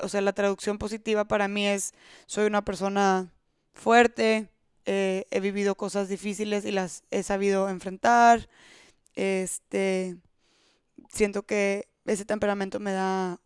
o 0.00 0.08
sea, 0.08 0.20
la 0.20 0.32
traducción 0.32 0.78
positiva 0.78 1.24
para 1.26 1.48
mí 1.48 1.66
es, 1.66 1.92
soy 2.26 2.46
una 2.46 2.64
persona 2.64 3.32
fuerte, 3.74 4.48
eh, 4.86 5.26
he 5.30 5.40
vivido 5.40 5.76
cosas 5.76 6.08
difíciles 6.08 6.64
y 6.64 6.72
las 6.72 7.04
he 7.10 7.22
sabido 7.22 7.68
enfrentar, 7.68 8.48
este, 9.14 10.16
siento 11.08 11.44
que 11.44 11.88
ese 12.06 12.24
temperamento 12.24 12.80
me 12.80 12.92
da 12.92 13.38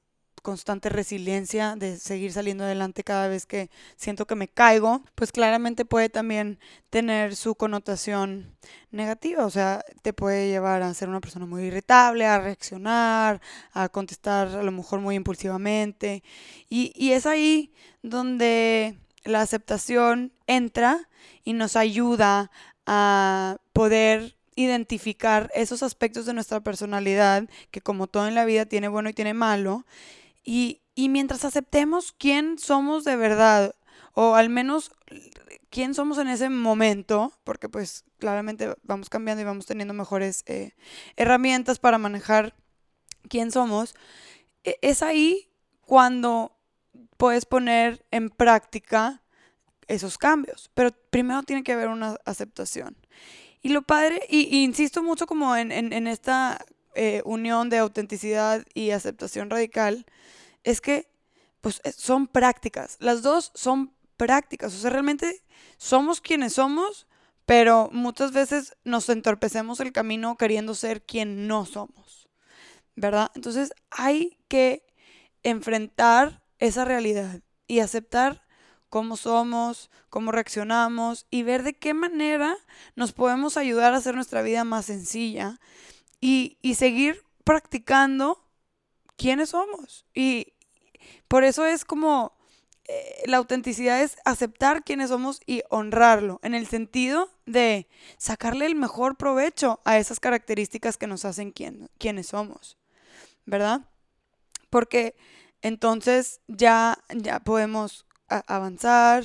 constante 0.44 0.90
resiliencia 0.90 1.74
de 1.74 1.96
seguir 1.96 2.30
saliendo 2.30 2.64
adelante 2.64 3.02
cada 3.02 3.28
vez 3.28 3.46
que 3.46 3.70
siento 3.96 4.26
que 4.26 4.34
me 4.34 4.46
caigo, 4.46 5.02
pues 5.14 5.32
claramente 5.32 5.86
puede 5.86 6.10
también 6.10 6.60
tener 6.90 7.34
su 7.34 7.54
connotación 7.54 8.54
negativa, 8.90 9.46
o 9.46 9.50
sea, 9.50 9.82
te 10.02 10.12
puede 10.12 10.48
llevar 10.48 10.82
a 10.82 10.92
ser 10.92 11.08
una 11.08 11.22
persona 11.22 11.46
muy 11.46 11.64
irritable, 11.64 12.26
a 12.26 12.38
reaccionar, 12.38 13.40
a 13.72 13.88
contestar 13.88 14.48
a 14.48 14.62
lo 14.62 14.70
mejor 14.70 15.00
muy 15.00 15.16
impulsivamente. 15.16 16.22
Y, 16.68 16.92
y 16.94 17.12
es 17.12 17.24
ahí 17.24 17.72
donde 18.02 18.98
la 19.24 19.40
aceptación 19.40 20.34
entra 20.46 21.08
y 21.42 21.54
nos 21.54 21.74
ayuda 21.74 22.50
a 22.84 23.56
poder 23.72 24.36
identificar 24.56 25.50
esos 25.54 25.82
aspectos 25.82 26.26
de 26.26 26.34
nuestra 26.34 26.60
personalidad 26.60 27.48
que 27.70 27.80
como 27.80 28.08
todo 28.08 28.28
en 28.28 28.34
la 28.34 28.44
vida 28.44 28.66
tiene 28.66 28.88
bueno 28.88 29.08
y 29.08 29.14
tiene 29.14 29.32
malo. 29.32 29.86
Y, 30.44 30.82
mientras 30.96 31.44
aceptemos 31.44 32.12
quién 32.12 32.58
somos 32.58 33.04
de 33.04 33.16
verdad, 33.16 33.74
o 34.12 34.34
al 34.34 34.48
menos 34.48 34.92
quién 35.70 35.94
somos 35.94 36.18
en 36.18 36.28
ese 36.28 36.48
momento, 36.50 37.32
porque 37.42 37.68
pues 37.68 38.04
claramente 38.18 38.74
vamos 38.82 39.08
cambiando 39.08 39.42
y 39.42 39.44
vamos 39.44 39.66
teniendo 39.66 39.94
mejores 39.94 40.44
eh, 40.46 40.72
herramientas 41.16 41.78
para 41.78 41.98
manejar 41.98 42.54
quién 43.28 43.50
somos, 43.50 43.94
e, 44.62 44.78
es 44.82 45.02
ahí 45.02 45.50
cuando 45.80 46.56
puedes 47.16 47.44
poner 47.44 48.04
en 48.10 48.30
práctica 48.30 49.22
esos 49.88 50.18
cambios. 50.18 50.70
Pero 50.74 50.90
primero 51.10 51.42
tiene 51.42 51.62
que 51.62 51.72
haber 51.72 51.88
una 51.88 52.18
aceptación. 52.24 52.96
Y 53.62 53.70
lo 53.70 53.82
padre, 53.82 54.20
y, 54.28 54.62
insisto 54.62 55.02
mucho 55.02 55.26
como 55.26 55.56
en, 55.56 56.06
esta 56.06 56.64
eh, 56.94 57.22
unión 57.24 57.70
de 57.70 57.78
autenticidad 57.78 58.64
y 58.74 58.90
aceptación 58.90 59.50
radical, 59.50 60.06
es 60.62 60.80
que 60.80 61.08
pues 61.60 61.80
eh, 61.84 61.92
son 61.92 62.26
prácticas. 62.26 62.96
Las 63.00 63.22
dos 63.22 63.50
son 63.54 63.94
prácticas. 64.16 64.74
O 64.74 64.78
sea, 64.78 64.90
realmente 64.90 65.42
somos 65.76 66.20
quienes 66.20 66.54
somos, 66.54 67.06
pero 67.46 67.88
muchas 67.92 68.32
veces 68.32 68.76
nos 68.84 69.08
entorpecemos 69.08 69.80
el 69.80 69.92
camino 69.92 70.36
queriendo 70.36 70.74
ser 70.74 71.02
quien 71.02 71.46
no 71.46 71.66
somos. 71.66 72.28
¿Verdad? 72.96 73.30
Entonces 73.34 73.72
hay 73.90 74.38
que 74.48 74.86
enfrentar 75.42 76.42
esa 76.58 76.84
realidad 76.84 77.40
y 77.66 77.80
aceptar 77.80 78.44
cómo 78.88 79.16
somos, 79.16 79.90
cómo 80.08 80.30
reaccionamos 80.30 81.26
y 81.30 81.42
ver 81.42 81.64
de 81.64 81.74
qué 81.74 81.94
manera 81.94 82.56
nos 82.94 83.12
podemos 83.12 83.56
ayudar 83.56 83.92
a 83.92 83.96
hacer 83.96 84.14
nuestra 84.14 84.42
vida 84.42 84.62
más 84.62 84.86
sencilla 84.86 85.58
y, 86.26 86.74
seguir 86.74 87.22
practicando 87.44 88.42
quiénes 89.16 89.50
somos. 89.50 90.06
Y 90.14 90.54
por 91.28 91.44
eso 91.44 91.66
es 91.66 91.84
como 91.84 92.32
eh, 92.86 93.24
la 93.26 93.36
autenticidad 93.36 94.02
es 94.02 94.16
aceptar 94.24 94.84
quiénes 94.84 95.10
somos 95.10 95.42
y 95.44 95.62
honrarlo, 95.68 96.40
en 96.42 96.54
el 96.54 96.66
sentido 96.66 97.28
de 97.44 97.88
sacarle 98.16 98.64
el 98.64 98.74
mejor 98.74 99.16
provecho 99.16 99.80
a 99.84 99.98
esas 99.98 100.18
características 100.18 100.96
que 100.96 101.06
nos 101.06 101.26
hacen 101.26 101.52
quién, 101.52 101.90
quiénes 101.98 102.28
somos, 102.28 102.78
¿verdad? 103.44 103.82
Porque 104.70 105.16
entonces 105.60 106.40
ya, 106.48 106.98
ya 107.14 107.40
podemos 107.40 108.06
avanzar 108.28 109.24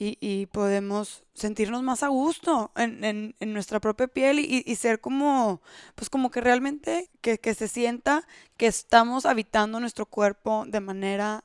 y, 0.00 0.46
podemos 0.46 1.24
sentirnos 1.34 1.82
más 1.82 2.04
a 2.04 2.08
gusto 2.08 2.70
en, 2.76 3.34
nuestra 3.40 3.80
propia 3.80 4.06
piel 4.06 4.38
y, 4.38 4.74
ser 4.76 5.00
como, 5.00 5.60
pues 5.96 6.08
como 6.08 6.30
que 6.30 6.40
realmente 6.40 7.10
que, 7.20 7.38
que, 7.38 7.52
se 7.54 7.66
sienta 7.66 8.24
que 8.56 8.68
estamos 8.68 9.26
habitando 9.26 9.80
nuestro 9.80 10.06
cuerpo 10.06 10.64
de 10.68 10.80
manera 10.80 11.44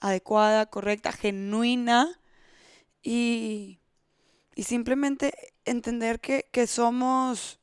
adecuada, 0.00 0.66
correcta, 0.66 1.12
genuina 1.12 2.20
y, 3.02 3.80
simplemente 4.58 5.32
entender 5.64 6.20
que, 6.20 6.46
que 6.52 6.66
somos 6.66 7.58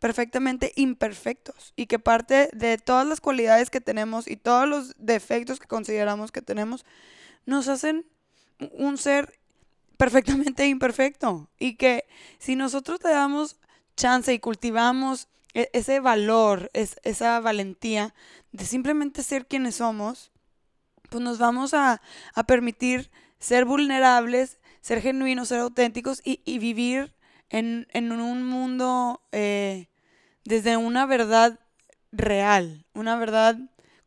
perfectamente 0.00 0.72
imperfectos 0.74 1.72
y 1.76 1.86
que 1.86 2.00
parte 2.00 2.50
de 2.52 2.78
todas 2.78 3.06
las 3.06 3.20
cualidades 3.20 3.70
que 3.70 3.80
tenemos 3.80 4.28
y 4.28 4.36
todos 4.36 4.68
los 4.68 4.94
defectos 4.98 5.60
que 5.60 5.68
consideramos 5.68 6.32
que 6.32 6.42
tenemos 6.42 6.84
nos 7.46 7.68
hacen 7.68 8.06
un 8.72 8.98
ser 8.98 9.38
perfectamente 10.04 10.66
imperfecto. 10.74 11.48
Y 11.58 11.76
que 11.76 12.04
si 12.38 12.56
nosotros 12.56 13.00
le 13.02 13.10
damos 13.10 13.56
chance 13.96 14.32
y 14.32 14.38
cultivamos 14.38 15.28
e, 15.54 15.70
ese 15.72 16.00
valor, 16.00 16.70
esa 16.74 17.40
valentía 17.40 18.14
de 18.52 18.66
simplemente 18.66 19.22
ser 19.22 19.46
quienes 19.46 19.76
somos, 19.76 20.30
pues 21.08 21.22
nos 21.22 21.38
vamos 21.38 21.72
a, 21.74 22.02
permitir 22.46 23.10
ser 23.38 23.64
vulnerables, 23.64 24.58
ser 24.80 25.00
genuinos, 25.00 25.48
ser 25.48 25.60
auténticos 25.60 26.20
y, 26.24 26.58
vivir 26.58 27.14
en, 27.48 27.86
un 27.94 28.42
mundo 28.42 29.22
eh, 29.32 29.88
desde 30.44 30.76
una 30.76 31.06
verdad 31.06 31.60
real, 32.12 32.84
una 32.94 33.16
verdad 33.16 33.58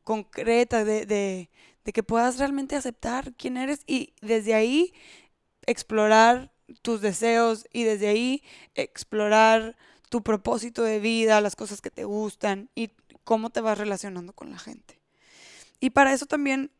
concreta 0.04 0.84
de, 0.84 1.06
de 1.06 1.94
que 1.94 2.04
puedas 2.04 2.38
realmente 2.38 2.75
aceptar 2.75 3.34
quién 3.36 3.58
eres 3.58 3.82
y 3.88 4.13
desde 4.22 4.54
ahí 4.54 4.94
explorar 5.67 6.51
tus 6.81 7.01
deseos 7.01 7.67
y 7.71 7.83
desde 7.83 8.07
ahí 8.07 8.43
explorar 8.74 9.77
tu 10.09 10.24
propósito 10.24 10.83
de 10.83 11.00
vida, 11.00 11.41
las 11.41 11.55
cosas 11.55 11.81
que 11.81 11.91
te 11.91 12.05
gustan 12.05 12.69
y 12.74 12.91
cómo 13.24 13.50
te 13.51 13.62
vas 13.62 13.77
relacionando 13.77 14.33
con 14.33 14.50
la 14.50 14.57
gente. 14.57 15.00
Y 15.79 15.91
para 15.91 16.13
eso 16.13 16.25
también 16.25 16.71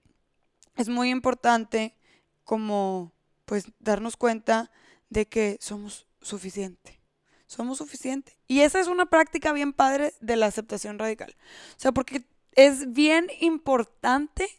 es 0.75 0.89
muy 0.89 1.10
importante 1.10 1.96
como 2.44 3.12
pues 3.46 3.65
darnos 3.79 4.17
cuenta 4.17 4.72
de 5.10 5.27
que 5.27 5.58
somos 5.62 6.08
suficiente. 6.22 7.00
somos 7.46 7.77
suficientes. 7.77 8.36
Y 8.48 8.60
esa 8.60 8.82
es 8.82 8.88
una 8.88 9.06
práctica 9.06 9.53
bien 9.53 9.72
padre 9.72 10.13
de 10.20 10.36
la 10.36 10.48
aceptación 10.48 11.00
radical. 11.00 11.34
O 11.77 11.79
sea, 11.79 11.94
porque 11.94 12.25
es 12.51 12.91
bien 12.91 13.27
importante 13.39 14.50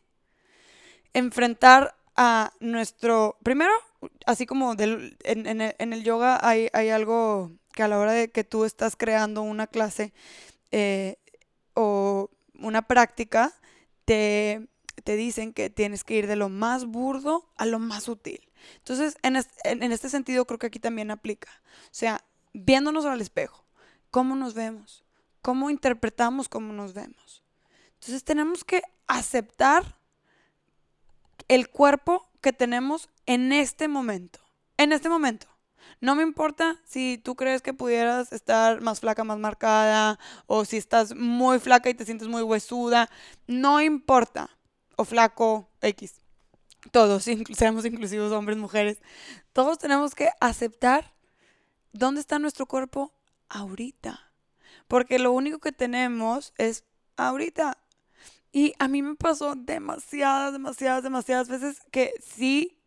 enfrentar 1.13 1.95
a 2.17 2.53
nuestro, 2.61 3.37
primero, 3.43 3.73
así 4.27 4.47
como 4.47 4.75
del, 4.75 5.17
en, 5.25 5.93
el, 5.93 6.05
yoga 6.05 6.39
hay, 6.47 6.69
hay, 6.73 6.91
algo 6.91 7.53
que 7.73 7.83
a 7.83 7.89
la 7.89 7.99
hora 7.99 8.13
de 8.13 8.31
que 8.31 8.45
tú 8.45 8.65
estás 8.65 8.97
creando 8.97 9.43
una 9.43 9.67
clase 9.67 10.13
eh, 10.71 11.17
o 11.75 12.31
una 12.59 12.83
práctica, 12.83 13.53
te, 14.05 14.69
te 15.05 15.17
dicen 15.17 15.53
que 15.53 15.71
tienes 15.71 16.05
que 16.05 16.15
ir 16.15 16.27
de 16.27 16.37
lo 16.37 16.49
más 16.49 16.87
burdo 16.87 17.51
a 17.57 17.67
lo 17.67 17.79
más 17.79 18.05
sutil. 18.05 18.41
Entonces, 18.79 19.17
en, 19.23 19.37
en 19.65 19.93
este 19.93 20.09
sentido, 20.09 20.45
creo 20.45 20.59
que 20.59 20.67
aquí 20.67 20.81
también 20.81 21.11
aplica. 21.11 21.49
O 21.85 21.93
sea, 21.93 22.25
viéndonos 22.53 23.05
al 23.07 23.21
espejo, 23.21 23.65
cómo 24.11 24.35
nos 24.35 24.55
vemos, 24.55 25.05
cómo 25.43 25.71
interpretamos 25.71 26.49
cómo 26.49 26.73
nos 26.73 26.95
vemos. 26.95 27.45
Entonces, 27.95 28.25
tenemos 28.25 28.65
que 28.65 28.83
aceptar 29.07 29.99
el 31.47 31.69
cuerpo 31.69 32.28
que 32.41 32.53
tenemos 32.53 33.09
en 33.27 33.53
este 33.53 33.89
momento. 33.89 34.41
En 34.77 34.93
este 34.93 35.09
momento. 35.09 35.47
No 36.01 36.15
me 36.15 36.23
importa 36.23 36.81
si 36.85 37.19
tú 37.19 37.35
crees 37.35 37.61
que 37.61 37.75
pudieras 37.75 38.33
estar 38.33 38.81
más 38.81 39.01
flaca, 39.01 39.25
más 39.25 39.39
marcada, 39.39 40.19
o 40.47 40.65
si 40.65 40.77
estás 40.77 41.15
muy 41.15 41.59
flaca 41.59 41.91
y 41.91 41.95
te 41.95 42.05
sientes 42.05 42.29
muy 42.29 42.43
huesuda. 42.43 43.11
No 43.47 43.81
importa. 43.81 44.51
O 44.97 45.05
flaco, 45.05 45.69
X. 45.81 46.21
Todos, 46.93 47.25
seamos 47.57 47.85
inclusivos 47.85 48.33
hombres, 48.33 48.59
mujeres. 48.59 48.99
Todos 49.53 49.79
tenemos 49.79 50.15
que 50.15 50.31
aceptar 50.41 51.13
dónde 51.93 52.21
está 52.21 52.39
nuestro 52.39 52.67
cuerpo 52.67 53.13
ahorita. 53.49 54.33
Porque 54.87 55.19
lo 55.19 55.33
único 55.33 55.59
que 55.59 55.73
tenemos 55.73 56.53
es 56.57 56.85
ahorita. 57.17 57.79
Y 58.53 58.75
a 58.79 58.89
mí 58.89 59.03
me 59.03 59.15
pasó 59.15 59.55
demasiadas, 59.55 60.53
demasiadas, 60.53 61.03
demasiadas 61.03 61.49
veces 61.49 61.81
que 61.91 62.13
sí, 62.21 62.79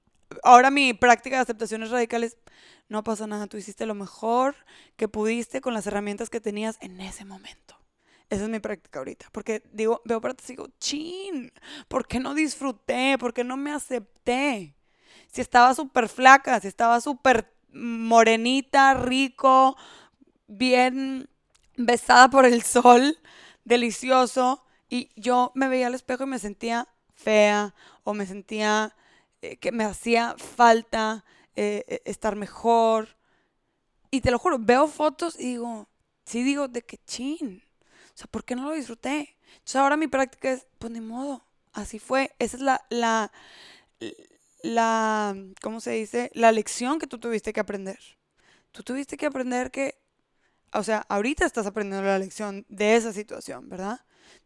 ahora 0.44 0.72
mi 0.72 0.94
práctica 0.94 1.36
de 1.36 1.44
aceptaciones 1.44 1.92
radicales, 1.92 2.38
no 2.90 3.04
pasa 3.04 3.28
nada, 3.28 3.48
tú 3.48 3.58
hiciste 3.58 3.86
lo 3.86 3.96
mejor 3.96 4.56
que 4.98 5.08
pudiste 5.08 5.62
con 5.62 5.74
las 5.74 5.88
herramientas 5.88 6.30
que 6.30 6.42
tenías 6.42 6.78
en 6.82 7.00
ese 7.00 7.24
momento. 7.24 7.78
Esa 8.30 8.44
es 8.44 8.50
mi 8.50 8.60
práctica 8.60 9.00
ahorita. 9.00 9.28
Porque 9.32 9.62
digo, 9.72 10.02
veo 10.06 10.20
para 10.20 10.34
ti 10.34 10.44
y 10.48 10.52
digo, 10.54 10.68
chin, 10.80 11.52
¿por 11.88 12.08
qué 12.08 12.20
no 12.20 12.34
disfruté? 12.34 13.18
¿Por 13.18 13.34
qué 13.34 13.44
no 13.44 13.58
me 13.58 13.72
acepté? 13.72 14.76
Si 15.32 15.42
estaba 15.42 15.76
súper 15.76 16.10
flaca, 16.10 16.60
si 16.60 16.68
estaba 16.68 17.02
súper 17.02 17.54
morenita, 17.74 18.94
rico, 18.94 19.78
bien 20.48 21.30
besada 21.76 22.30
por 22.30 22.46
el 22.46 22.62
sol, 22.64 23.18
delicioso 23.64 24.64
y 24.92 25.10
yo 25.16 25.54
me 25.56 25.70
veía 25.70 25.88
al 25.88 25.96
espejo 25.96 26.26
y 26.26 26.28
me 26.28 26.38
sentía 26.38 26.88
fea 27.16 27.74
o 28.04 28.14
me 28.14 28.26
sentía 28.28 28.94
eh, 29.42 29.56
que 29.56 29.72
me 29.72 29.86
hacía 29.86 30.36
falta 30.38 31.24
eh, 31.56 31.86
eh, 31.88 32.02
estar 32.04 32.36
mejor. 32.36 33.16
Y 34.12 34.20
te 34.20 34.32
lo 34.32 34.38
juro, 34.38 34.58
veo 34.60 34.88
fotos 34.88 35.40
y 35.40 35.52
digo, 35.52 35.88
sí 36.26 36.44
digo, 36.44 36.68
de 36.68 36.82
qué 36.82 36.98
chin. 37.06 37.64
O 38.14 38.18
sea, 38.18 38.28
¿por 38.28 38.44
qué 38.44 38.54
no 38.54 38.64
lo 38.66 38.74
disfruté? 38.74 39.38
Entonces 39.54 39.78
ahora 39.78 39.96
mi 39.96 40.08
práctica 40.08 40.52
es, 40.52 40.68
pues 40.78 40.92
ni 40.92 41.00
modo, 41.00 41.46
así 41.72 41.98
fue. 41.98 42.36
Esa 42.38 42.58
es 42.58 42.62
la, 42.62 42.86
la, 42.90 43.32
la, 44.62 45.38
¿cómo 45.62 45.80
se 45.80 45.92
dice? 45.92 46.32
La 46.34 46.52
lección 46.52 47.00
que 47.00 47.08
tú 47.08 47.18
tuviste 47.18 47.54
que 47.54 47.62
aprender. 47.62 48.00
Tú 48.74 48.84
tuviste 48.84 49.16
que 49.16 49.26
aprender 49.26 49.72
que, 49.72 49.96
o 50.74 50.84
sea, 50.84 51.06
ahorita 51.08 51.46
estás 51.46 51.66
aprendiendo 51.66 52.06
la 52.06 52.20
lección 52.20 52.66
de 52.68 52.98
esa 52.98 53.14
situación, 53.14 53.70
¿verdad? 53.70 54.02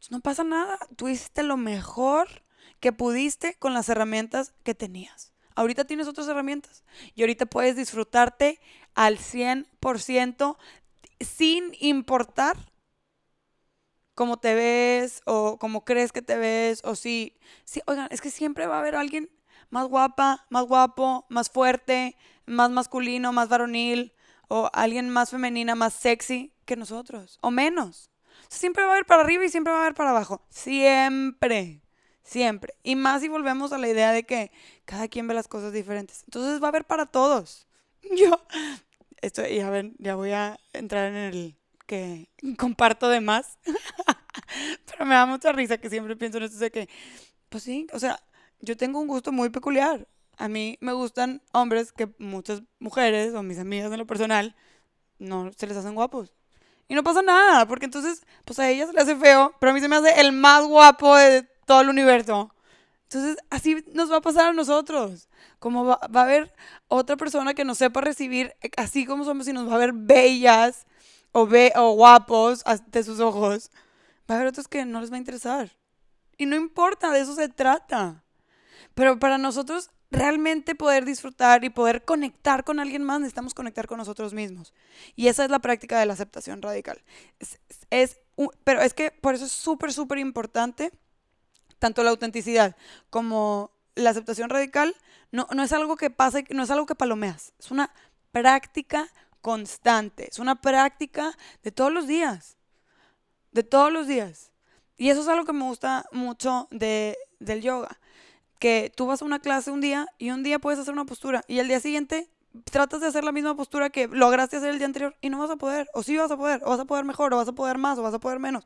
No 0.09 0.19
pasa 0.21 0.43
nada. 0.43 0.77
Tú 0.95 1.07
hiciste 1.07 1.43
lo 1.43 1.57
mejor 1.57 2.43
que 2.79 2.91
pudiste 2.91 3.55
con 3.55 3.73
las 3.73 3.89
herramientas 3.89 4.53
que 4.63 4.75
tenías. 4.75 5.33
Ahorita 5.55 5.85
tienes 5.85 6.07
otras 6.07 6.27
herramientas 6.27 6.83
y 7.13 7.21
ahorita 7.21 7.45
puedes 7.45 7.75
disfrutarte 7.75 8.59
al 8.93 9.17
100% 9.17 10.57
sin 11.19 11.71
importar 11.79 12.57
cómo 14.15 14.37
te 14.37 14.53
ves 14.55 15.21
o 15.25 15.57
cómo 15.57 15.85
crees 15.85 16.11
que 16.11 16.21
te 16.21 16.37
ves 16.37 16.81
o 16.83 16.95
si, 16.95 17.37
si, 17.63 17.81
oigan, 17.85 18.07
es 18.11 18.21
que 18.21 18.31
siempre 18.31 18.67
va 18.67 18.77
a 18.77 18.79
haber 18.79 18.95
alguien 18.95 19.29
más 19.69 19.87
guapa, 19.87 20.45
más 20.49 20.65
guapo, 20.65 21.25
más 21.29 21.49
fuerte, 21.49 22.17
más 22.45 22.69
masculino, 22.71 23.33
más 23.33 23.49
varonil 23.49 24.13
o 24.47 24.69
alguien 24.73 25.09
más 25.09 25.31
femenina, 25.31 25.75
más 25.75 25.93
sexy 25.93 26.53
que 26.65 26.75
nosotros 26.75 27.39
o 27.41 27.51
menos. 27.51 28.09
Siempre 28.49 28.83
va 28.83 28.89
a 28.89 28.93
haber 28.93 29.05
para 29.05 29.23
arriba 29.23 29.45
y 29.45 29.49
siempre 29.49 29.71
va 29.71 29.79
a 29.79 29.81
haber 29.83 29.95
para 29.95 30.11
abajo. 30.11 30.45
Siempre. 30.49 31.81
Siempre. 32.23 32.73
Y 32.83 32.95
más 32.95 33.21
si 33.21 33.27
volvemos 33.27 33.71
a 33.71 33.77
la 33.77 33.87
idea 33.87 34.11
de 34.11 34.23
que 34.25 34.51
cada 34.85 35.07
quien 35.07 35.27
ve 35.27 35.33
las 35.33 35.47
cosas 35.47 35.73
diferentes. 35.73 36.23
Entonces 36.25 36.61
va 36.61 36.67
a 36.67 36.69
haber 36.69 36.85
para 36.85 37.05
todos. 37.05 37.67
Yo, 38.15 38.39
esto, 39.21 39.45
ya 39.47 39.69
ven, 39.69 39.95
ya 39.97 40.15
voy 40.15 40.31
a 40.31 40.59
entrar 40.73 41.07
en 41.07 41.15
el 41.15 41.55
que 41.87 42.29
comparto 42.57 43.09
de 43.09 43.21
más. 43.21 43.57
Pero 44.85 45.05
me 45.05 45.15
da 45.15 45.25
mucha 45.25 45.51
risa 45.51 45.77
que 45.77 45.89
siempre 45.89 46.15
pienso 46.15 46.37
en 46.37 46.45
esto 46.45 46.57
de 46.59 46.71
que, 46.71 46.89
pues 47.49 47.63
sí, 47.63 47.87
o 47.93 47.99
sea, 47.99 48.19
yo 48.59 48.77
tengo 48.77 48.99
un 48.99 49.07
gusto 49.07 49.31
muy 49.31 49.49
peculiar. 49.49 50.07
A 50.37 50.47
mí 50.47 50.77
me 50.81 50.93
gustan 50.93 51.41
hombres 51.53 51.91
que 51.91 52.09
muchas 52.17 52.63
mujeres 52.79 53.33
o 53.33 53.43
mis 53.43 53.59
amigas 53.59 53.91
en 53.91 53.99
lo 53.99 54.05
personal 54.05 54.55
no 55.17 55.51
se 55.53 55.67
les 55.67 55.77
hacen 55.77 55.95
guapos. 55.95 56.33
Y 56.87 56.95
no 56.95 57.03
pasa 57.03 57.21
nada, 57.21 57.65
porque 57.65 57.85
entonces, 57.85 58.25
pues 58.45 58.59
a 58.59 58.69
ella 58.69 58.85
se 58.85 58.93
le 58.93 59.01
hace 59.01 59.15
feo, 59.15 59.55
pero 59.59 59.71
a 59.71 59.73
mí 59.73 59.79
se 59.79 59.87
me 59.87 59.95
hace 59.95 60.19
el 60.21 60.31
más 60.31 60.65
guapo 60.65 61.15
de 61.15 61.43
todo 61.65 61.81
el 61.81 61.89
universo. 61.89 62.53
Entonces, 63.03 63.37
así 63.49 63.83
nos 63.93 64.11
va 64.11 64.17
a 64.17 64.21
pasar 64.21 64.49
a 64.49 64.53
nosotros. 64.53 65.29
Como 65.59 65.85
va, 65.85 65.99
a 66.01 66.21
haber 66.21 66.53
otra 66.87 67.17
persona 67.17 67.53
que 67.53 67.65
nos 67.65 67.77
sepa 67.77 68.01
recibir 68.01 68.55
así 68.77 69.05
como 69.05 69.23
somos 69.23 69.47
y 69.47 69.53
nos 69.53 69.69
va 69.69 69.75
a 69.75 69.79
ver 69.79 69.93
bellas 69.93 70.85
o, 71.31 71.47
be 71.47 71.71
o 71.75 71.93
guapos 71.93 72.63
de 72.87 73.03
sus 73.03 73.19
ojos. 73.19 73.71
Va 74.29 74.35
a 74.35 74.37
haber 74.37 74.49
otros 74.49 74.67
que 74.67 74.85
no 74.85 75.01
les 75.01 75.11
va 75.11 75.15
a 75.15 75.19
interesar. 75.19 75.71
Y 76.37 76.45
no 76.45 76.55
importa, 76.55 77.11
de 77.11 77.21
eso 77.21 77.35
se 77.35 77.47
trata. 77.49 78.23
Pero 78.93 79.19
para 79.19 79.37
nosotros 79.37 79.91
realmente 80.15 80.75
poder 80.75 81.05
disfrutar 81.05 81.63
y 81.63 81.69
poder 81.69 82.05
conectar 82.05 82.63
con 82.63 82.79
alguien 82.79 83.03
más, 83.03 83.19
necesitamos 83.19 83.53
conectar 83.53 83.87
con 83.87 83.97
nosotros 83.97 84.33
mismos. 84.33 84.73
Y 85.15 85.27
esa 85.27 85.43
es 85.43 85.51
la 85.51 85.59
práctica 85.59 85.99
de 85.99 86.05
la 86.05 86.13
aceptación 86.13 86.61
radical. 86.61 87.01
Es, 87.89 88.19
pero 88.63 88.81
es 88.81 88.93
que 88.93 89.11
por 89.11 89.35
eso 89.35 89.45
es 89.45 89.51
súper, 89.51 89.93
súper 89.93 90.17
importante 90.17 90.91
tanto 91.79 92.03
la 92.03 92.09
autenticidad 92.09 92.75
como 93.09 93.71
la 93.95 94.09
aceptación 94.09 94.49
radical. 94.49 94.95
No, 95.31 95.47
no 95.53 95.63
es 95.63 95.73
algo 95.73 95.97
que 95.97 96.09
pasa, 96.09 96.39
no 96.49 96.63
es 96.63 96.71
algo 96.71 96.85
que 96.85 96.95
palomeas. 96.95 97.53
Es 97.59 97.71
una 97.71 97.91
práctica 98.31 99.07
constante. 99.41 100.29
Es 100.29 100.39
una 100.39 100.61
práctica 100.61 101.37
de 101.63 101.71
todos 101.71 101.91
los 101.91 102.07
días. 102.07 102.57
De 103.51 103.63
todos 103.63 103.91
los 103.91 104.07
días. 104.07 104.51
Y 104.97 105.09
eso 105.09 105.21
es 105.21 105.27
algo 105.27 105.45
que 105.45 105.53
me 105.53 105.65
gusta 105.65 106.05
mucho 106.11 106.67
de, 106.71 107.17
del 107.39 107.61
yoga 107.61 107.99
que 108.59 108.91
tú 108.95 109.05
vas 109.05 109.21
a 109.21 109.25
una 109.25 109.39
clase 109.39 109.71
un 109.71 109.81
día 109.81 110.07
y 110.17 110.31
un 110.31 110.43
día 110.43 110.59
puedes 110.59 110.79
hacer 110.79 110.93
una 110.93 111.05
postura 111.05 111.43
y 111.47 111.59
el 111.59 111.67
día 111.67 111.79
siguiente 111.79 112.29
tratas 112.63 113.01
de 113.01 113.07
hacer 113.07 113.23
la 113.23 113.31
misma 113.31 113.55
postura 113.55 113.89
que 113.89 114.07
lograste 114.07 114.57
hacer 114.57 114.69
el 114.69 114.77
día 114.77 114.87
anterior 114.87 115.15
y 115.21 115.29
no 115.29 115.39
vas 115.39 115.49
a 115.49 115.55
poder, 115.57 115.89
o 115.93 116.03
sí 116.03 116.15
vas 116.15 116.31
a 116.31 116.37
poder, 116.37 116.61
o 116.63 116.69
vas 116.69 116.79
a 116.79 116.85
poder 116.85 117.05
mejor, 117.05 117.33
o 117.33 117.37
vas 117.37 117.47
a 117.47 117.53
poder 117.53 117.77
más, 117.77 117.97
o 117.97 118.03
vas 118.03 118.13
a 118.13 118.19
poder 118.19 118.39
menos. 118.39 118.65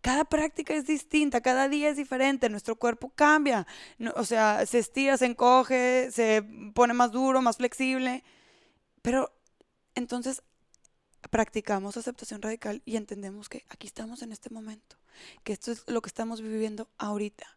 Cada 0.00 0.24
práctica 0.24 0.74
es 0.74 0.86
distinta, 0.86 1.40
cada 1.40 1.68
día 1.68 1.88
es 1.88 1.96
diferente, 1.96 2.48
nuestro 2.48 2.76
cuerpo 2.76 3.10
cambia, 3.14 3.66
o 4.14 4.24
sea, 4.24 4.64
se 4.66 4.78
estira, 4.78 5.16
se 5.16 5.26
encoge, 5.26 6.10
se 6.12 6.44
pone 6.74 6.94
más 6.94 7.10
duro, 7.10 7.42
más 7.42 7.56
flexible, 7.56 8.22
pero 9.02 9.32
entonces 9.94 10.42
practicamos 11.30 11.96
aceptación 11.96 12.42
radical 12.42 12.82
y 12.84 12.96
entendemos 12.96 13.48
que 13.48 13.64
aquí 13.68 13.86
estamos 13.88 14.22
en 14.22 14.30
este 14.30 14.50
momento, 14.50 14.96
que 15.42 15.52
esto 15.52 15.72
es 15.72 15.82
lo 15.88 16.00
que 16.00 16.08
estamos 16.08 16.40
viviendo 16.40 16.88
ahorita 16.98 17.55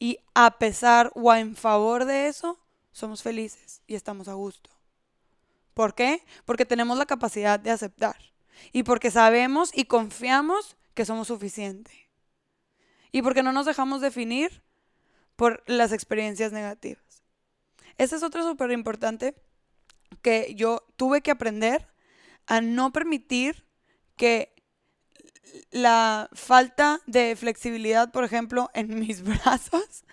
y 0.00 0.18
a 0.34 0.58
pesar 0.58 1.12
o 1.14 1.32
en 1.34 1.54
favor 1.54 2.06
de 2.06 2.26
eso, 2.26 2.58
somos 2.90 3.22
felices 3.22 3.82
y 3.86 3.94
estamos 3.94 4.26
a 4.28 4.32
gusto. 4.32 4.70
¿Por 5.74 5.94
qué? 5.94 6.24
Porque 6.46 6.64
tenemos 6.64 6.98
la 6.98 7.06
capacidad 7.06 7.60
de 7.60 7.70
aceptar. 7.70 8.16
Y 8.72 8.82
porque 8.82 9.10
sabemos 9.10 9.70
y 9.74 9.84
confiamos 9.84 10.76
que 10.94 11.04
somos 11.04 11.28
suficientes. 11.28 11.94
Y 13.12 13.22
porque 13.22 13.42
no 13.42 13.52
nos 13.52 13.66
dejamos 13.66 14.00
definir 14.00 14.62
por 15.36 15.62
las 15.66 15.92
experiencias 15.92 16.50
negativas. 16.50 17.22
Ese 17.98 18.16
es 18.16 18.22
otro 18.22 18.42
súper 18.42 18.70
importante 18.70 19.34
que 20.22 20.54
yo 20.54 20.86
tuve 20.96 21.20
que 21.20 21.30
aprender 21.30 21.88
a 22.46 22.62
no 22.62 22.90
permitir 22.90 23.66
que 24.16 24.54
la 25.70 26.28
falta 26.32 27.00
de 27.06 27.36
flexibilidad, 27.36 28.10
por 28.12 28.24
ejemplo, 28.24 28.70
en 28.74 28.98
mis 29.00 29.22
brazos, 29.22 30.04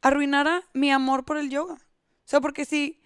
arruinara 0.00 0.62
mi 0.72 0.90
amor 0.90 1.24
por 1.24 1.38
el 1.38 1.50
yoga. 1.50 1.74
O 1.74 2.30
sea, 2.30 2.40
porque 2.40 2.64
si 2.64 3.00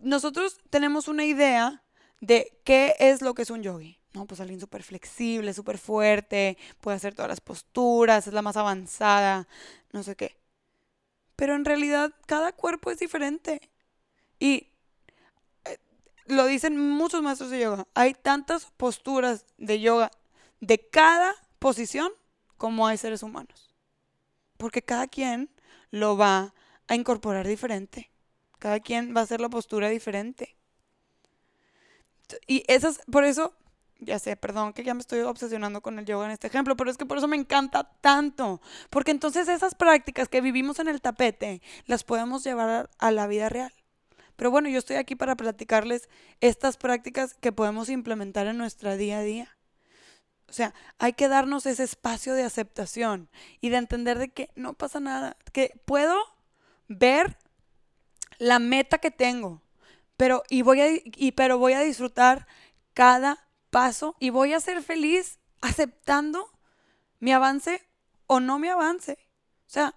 nosotros 0.00 0.58
tenemos 0.70 1.08
una 1.08 1.24
idea 1.24 1.82
de 2.20 2.60
qué 2.64 2.94
es 2.98 3.22
lo 3.22 3.34
que 3.34 3.42
es 3.42 3.50
un 3.50 3.62
yogi. 3.62 3.98
No, 4.14 4.26
pues 4.26 4.40
alguien 4.40 4.60
súper 4.60 4.82
flexible, 4.82 5.52
súper 5.52 5.78
fuerte, 5.78 6.56
puede 6.80 6.96
hacer 6.96 7.14
todas 7.14 7.28
las 7.28 7.40
posturas, 7.40 8.26
es 8.26 8.32
la 8.32 8.42
más 8.42 8.56
avanzada, 8.56 9.46
no 9.92 10.02
sé 10.02 10.16
qué. 10.16 10.36
Pero 11.36 11.54
en 11.54 11.64
realidad 11.64 12.12
cada 12.26 12.52
cuerpo 12.52 12.90
es 12.90 12.98
diferente. 12.98 13.60
Y 14.38 14.68
eh, 15.64 15.78
lo 16.26 16.46
dicen 16.46 16.78
muchos 16.78 17.22
maestros 17.22 17.50
de 17.50 17.60
yoga. 17.60 17.86
Hay 17.94 18.14
tantas 18.14 18.72
posturas 18.76 19.44
de 19.58 19.80
yoga 19.80 20.10
de 20.60 20.88
cada 20.88 21.34
posición 21.58 22.10
como 22.56 22.86
hay 22.86 22.96
seres 22.96 23.22
humanos. 23.22 23.74
Porque 24.56 24.82
cada 24.82 25.06
quien 25.06 25.50
lo 25.90 26.16
va 26.16 26.54
a 26.88 26.94
incorporar 26.94 27.46
diferente. 27.46 28.10
Cada 28.58 28.80
quien 28.80 29.14
va 29.14 29.20
a 29.20 29.24
hacer 29.24 29.40
la 29.40 29.48
postura 29.48 29.88
diferente. 29.88 30.56
Y 32.46 32.64
esas, 32.66 33.00
por 33.10 33.24
eso, 33.24 33.54
ya 34.00 34.18
sé, 34.18 34.36
perdón 34.36 34.72
que 34.72 34.84
ya 34.84 34.94
me 34.94 35.00
estoy 35.00 35.20
obsesionando 35.20 35.80
con 35.80 35.98
el 35.98 36.04
yoga 36.04 36.26
en 36.26 36.32
este 36.32 36.48
ejemplo, 36.48 36.76
pero 36.76 36.90
es 36.90 36.98
que 36.98 37.06
por 37.06 37.18
eso 37.18 37.28
me 37.28 37.36
encanta 37.36 37.92
tanto. 38.00 38.60
Porque 38.90 39.12
entonces 39.12 39.48
esas 39.48 39.74
prácticas 39.74 40.28
que 40.28 40.40
vivimos 40.40 40.78
en 40.80 40.88
el 40.88 41.00
tapete 41.00 41.62
las 41.86 42.04
podemos 42.04 42.44
llevar 42.44 42.90
a 42.98 43.10
la 43.10 43.26
vida 43.26 43.48
real. 43.48 43.72
Pero 44.36 44.50
bueno, 44.50 44.68
yo 44.68 44.78
estoy 44.78 44.96
aquí 44.96 45.16
para 45.16 45.36
platicarles 45.36 46.08
estas 46.40 46.76
prácticas 46.76 47.34
que 47.34 47.52
podemos 47.52 47.88
implementar 47.88 48.46
en 48.46 48.58
nuestra 48.58 48.96
día 48.96 49.18
a 49.18 49.22
día. 49.22 49.57
O 50.48 50.52
sea, 50.52 50.74
hay 50.98 51.12
que 51.12 51.28
darnos 51.28 51.66
ese 51.66 51.84
espacio 51.84 52.34
de 52.34 52.42
aceptación 52.42 53.28
y 53.60 53.68
de 53.68 53.76
entender 53.76 54.18
de 54.18 54.30
que 54.30 54.50
no 54.54 54.72
pasa 54.72 54.98
nada, 54.98 55.36
que 55.52 55.78
puedo 55.84 56.16
ver 56.88 57.36
la 58.38 58.58
meta 58.58 58.98
que 58.98 59.10
tengo, 59.10 59.62
pero, 60.16 60.42
y 60.48 60.62
voy 60.62 60.80
a, 60.80 60.88
y, 60.90 61.32
pero 61.32 61.58
voy 61.58 61.74
a 61.74 61.80
disfrutar 61.80 62.46
cada 62.94 63.46
paso 63.70 64.16
y 64.18 64.30
voy 64.30 64.52
a 64.52 64.60
ser 64.60 64.82
feliz 64.82 65.38
aceptando 65.60 66.50
mi 67.20 67.32
avance 67.32 67.86
o 68.26 68.40
no 68.40 68.58
mi 68.58 68.68
avance. 68.68 69.18
O 69.66 69.70
sea, 69.70 69.94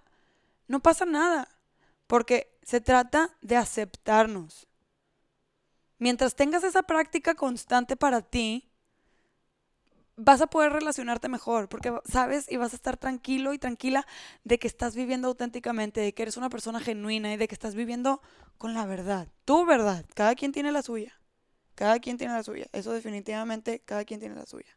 no 0.68 0.80
pasa 0.80 1.06
nada, 1.06 1.48
porque 2.06 2.56
se 2.62 2.80
trata 2.80 3.36
de 3.40 3.56
aceptarnos. 3.56 4.68
Mientras 5.98 6.34
tengas 6.34 6.62
esa 6.62 6.82
práctica 6.82 7.34
constante 7.34 7.96
para 7.96 8.22
ti, 8.22 8.71
vas 10.16 10.40
a 10.40 10.46
poder 10.46 10.72
relacionarte 10.72 11.28
mejor, 11.28 11.68
porque 11.68 11.92
sabes 12.04 12.50
y 12.50 12.56
vas 12.56 12.72
a 12.72 12.76
estar 12.76 12.96
tranquilo 12.96 13.52
y 13.52 13.58
tranquila 13.58 14.06
de 14.44 14.58
que 14.58 14.68
estás 14.68 14.94
viviendo 14.94 15.28
auténticamente, 15.28 16.00
de 16.00 16.14
que 16.14 16.22
eres 16.22 16.36
una 16.36 16.50
persona 16.50 16.80
genuina 16.80 17.32
y 17.32 17.36
de 17.36 17.48
que 17.48 17.54
estás 17.54 17.74
viviendo 17.74 18.22
con 18.58 18.74
la 18.74 18.86
verdad, 18.86 19.28
tu 19.44 19.66
verdad. 19.66 20.04
Cada 20.14 20.34
quien 20.34 20.52
tiene 20.52 20.72
la 20.72 20.82
suya. 20.82 21.18
Cada 21.74 21.98
quien 21.98 22.18
tiene 22.18 22.34
la 22.34 22.42
suya. 22.42 22.66
Eso 22.72 22.92
definitivamente, 22.92 23.80
cada 23.80 24.04
quien 24.04 24.20
tiene 24.20 24.34
la 24.34 24.46
suya. 24.46 24.76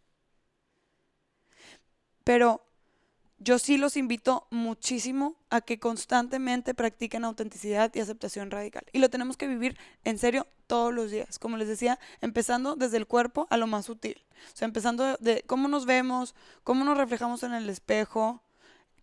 Pero 2.23 2.65
yo 3.37 3.59
sí 3.59 3.77
los 3.77 3.97
invito 3.97 4.47
muchísimo 4.49 5.35
a 5.49 5.61
que 5.61 5.79
constantemente 5.79 6.73
practiquen 6.73 7.25
autenticidad 7.25 7.91
y 7.93 7.99
aceptación 7.99 8.49
radical. 8.49 8.85
Y 8.93 8.99
lo 8.99 9.09
tenemos 9.09 9.35
que 9.35 9.47
vivir 9.47 9.77
en 10.03 10.17
serio 10.17 10.47
todos 10.67 10.93
los 10.93 11.11
días. 11.11 11.37
Como 11.37 11.57
les 11.57 11.67
decía, 11.67 11.99
empezando 12.21 12.75
desde 12.75 12.97
el 12.97 13.07
cuerpo 13.07 13.47
a 13.49 13.57
lo 13.57 13.67
más 13.67 13.85
sutil. 13.85 14.23
O 14.53 14.57
sea, 14.57 14.65
empezando 14.65 15.17
de 15.17 15.43
cómo 15.47 15.67
nos 15.67 15.85
vemos, 15.85 16.33
cómo 16.63 16.85
nos 16.85 16.97
reflejamos 16.97 17.43
en 17.43 17.53
el 17.53 17.69
espejo, 17.69 18.41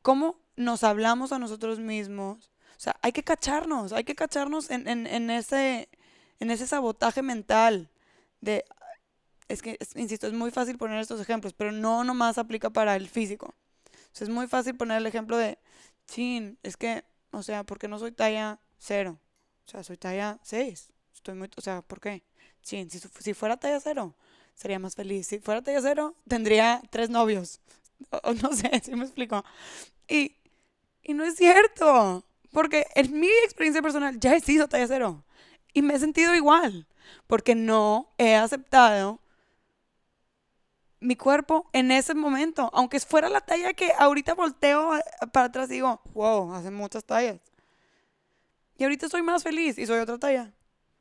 cómo 0.01 0.41
nos 0.57 0.83
hablamos 0.83 1.33
a 1.33 1.39
nosotros 1.39 1.79
mismos. 1.79 2.51
O 2.77 2.81
sea, 2.81 2.97
hay 3.03 3.13
que 3.13 3.23
cacharnos, 3.23 3.93
hay 3.93 4.05
que 4.05 4.15
cacharnos 4.15 4.71
en, 4.71 5.31
ese, 5.31 5.89
en 6.41 6.51
ese 6.51 6.67
sabotaje 6.67 7.23
mental 7.23 7.91
de... 8.41 8.65
Es 9.49 9.61
que, 9.61 9.79
insisto, 9.97 10.27
es 10.27 10.33
muy 10.33 10.51
fácil 10.51 10.79
poner 10.79 10.99
estos 10.99 11.21
ejemplos, 11.21 11.53
pero 11.53 11.71
no 11.71 12.05
nomás 12.05 12.39
aplica 12.39 12.71
para 12.71 12.97
el 12.97 13.09
físico 13.09 13.55
es 14.21 14.29
muy 14.29 14.47
fácil 14.47 14.77
poner 14.77 14.99
el 14.99 15.07
ejemplo 15.07 15.37
de, 15.37 15.59
chin, 16.07 16.59
es 16.63 16.77
que, 16.77 17.05
o 17.31 17.43
sea, 17.43 17.65
porque 17.65 17.89
no 17.89 17.99
soy 17.99 18.13
talla 18.13 18.61
cero? 18.79 19.19
O 19.67 19.71
sea, 19.71 19.83
soy 19.83 19.97
talla 19.97 20.39
6. 20.43 20.93
Estoy 21.15 21.35
muy, 21.35 21.49
o 21.57 21.61
sea, 21.61 21.83
¿por 21.83 22.01
qué? 22.01 22.23
Chin, 22.63 22.91
si, 22.91 22.99
si 22.99 23.35
fuera 23.35 23.57
talla 23.57 23.81
cero, 23.81 24.15
sería 24.55 24.79
más 24.79 24.95
feliz. 24.95 25.27
Si 25.27 25.39
fuera 25.39 25.63
talla 25.63 25.81
cero, 25.81 26.17
tendría 26.29 26.83
tres 26.91 27.11
novios. 27.11 27.61
O, 28.25 28.33
no 28.35 28.53
sé, 28.53 28.69
si 28.83 28.97
me 28.97 29.05
explico. 29.05 29.45
Y, 30.09 30.35
y 31.05 31.15
no 31.15 31.23
es 31.25 31.37
cierto. 31.37 32.25
Porque 32.51 32.85
en 32.97 33.19
mi 33.19 33.29
experiencia 33.45 33.81
personal 33.81 34.19
ya 34.19 34.35
he 34.35 34.41
sido 34.41 34.69
talla 34.69 34.89
cero. 34.89 35.25
Y 35.73 35.83
me 35.83 35.95
he 35.95 35.99
sentido 36.01 36.35
igual. 36.35 36.89
Porque 37.29 37.55
no 37.55 38.13
he 38.19 38.35
aceptado 38.35 39.22
mi 41.03 41.17
cuerpo 41.17 41.69
en 41.73 41.91
ese 41.91 42.15
momento, 42.15 42.71
aunque 42.73 43.01
fuera 43.01 43.29
la 43.29 43.41
talla 43.41 43.75
que 43.75 43.93
ahorita 43.99 44.35
volteo 44.35 44.97
eh, 44.97 45.03
para 45.33 45.47
atrás 45.47 45.69
y 45.71 45.75
digo, 45.75 46.01
wow, 46.15 46.55
hace 46.55 46.71
muchas 46.71 47.05
tallas. 47.05 47.41
Y 48.79 48.85
ahorita 48.85 49.09
soy 49.09 49.23
más 49.23 49.43
feliz 49.43 49.79
y 49.79 49.87
soy 49.87 49.99
otra 49.99 50.19
talla. 50.19 50.53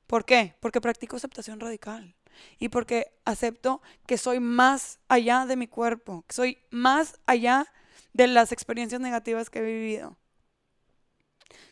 ¿Por 0.08 0.26
qué? 0.26 0.56
Porque 0.60 0.82
practico 0.82 1.16
aceptación 1.16 1.60
radical. 1.60 2.16
Y 2.60 2.70
porque 2.70 3.14
acepto 3.26 3.82
que 4.06 4.18
soy 4.18 4.40
más 4.40 5.00
allá 5.08 5.46
de 5.46 5.56
mi 5.56 5.68
cuerpo, 5.68 6.24
que 6.28 6.34
soy 6.34 6.58
más 6.70 7.20
allá 7.26 7.72
de 8.14 8.28
las 8.28 8.52
experiencias 8.52 9.02
negativas 9.02 9.50
que 9.50 9.60
he 9.60 9.64
vivido. 9.64 10.18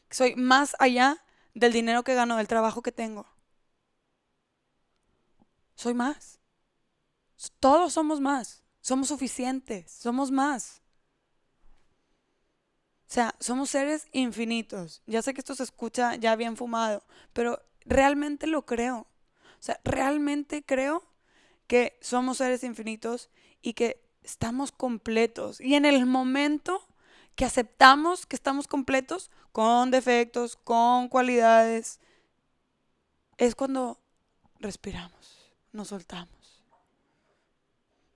Que 0.07 0.15
soy 0.15 0.35
más 0.35 0.75
allá 0.79 1.23
del 1.53 1.73
dinero 1.73 2.03
que 2.03 2.15
gano, 2.15 2.37
del 2.37 2.47
trabajo 2.47 2.81
que 2.81 2.91
tengo. 2.91 3.25
Soy 5.75 5.93
más. 5.93 6.38
Todos 7.59 7.93
somos 7.93 8.19
más. 8.19 8.63
Somos 8.81 9.07
suficientes. 9.07 9.91
Somos 9.91 10.31
más. 10.31 10.81
O 13.09 13.11
sea, 13.11 13.35
somos 13.39 13.71
seres 13.71 14.07
infinitos. 14.11 15.01
Ya 15.07 15.21
sé 15.21 15.33
que 15.33 15.41
esto 15.41 15.55
se 15.55 15.63
escucha 15.63 16.15
ya 16.15 16.35
bien 16.35 16.55
fumado, 16.55 17.03
pero 17.33 17.59
realmente 17.85 18.45
lo 18.45 18.65
creo. 18.65 18.99
O 18.99 19.61
sea, 19.61 19.79
realmente 19.83 20.63
creo 20.63 21.03
que 21.65 21.97
somos 22.01 22.37
seres 22.37 22.63
infinitos 22.63 23.29
y 23.61 23.73
que 23.73 23.99
estamos 24.21 24.71
completos. 24.71 25.59
Y 25.59 25.73
en 25.73 25.85
el 25.85 26.05
momento 26.05 26.85
que 27.35 27.45
aceptamos 27.45 28.25
que 28.25 28.35
estamos 28.35 28.67
completos, 28.67 29.31
con 29.51 29.91
defectos, 29.91 30.55
con 30.57 31.07
cualidades, 31.07 31.99
es 33.37 33.55
cuando 33.55 33.97
respiramos, 34.59 35.51
nos 35.71 35.87
soltamos. 35.87 36.38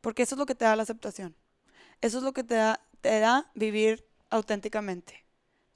Porque 0.03 0.23
eso 0.23 0.35
es 0.35 0.39
lo 0.39 0.45
que 0.45 0.53
te 0.53 0.65
da 0.65 0.75
la 0.75 0.83
aceptación. 0.83 1.33
Eso 2.01 2.17
es 2.17 2.25
lo 2.25 2.33
que 2.33 2.43
te 2.43 2.55
da, 2.55 2.81
te 2.99 3.21
da 3.21 3.49
vivir 3.55 4.05
auténticamente. 4.29 5.25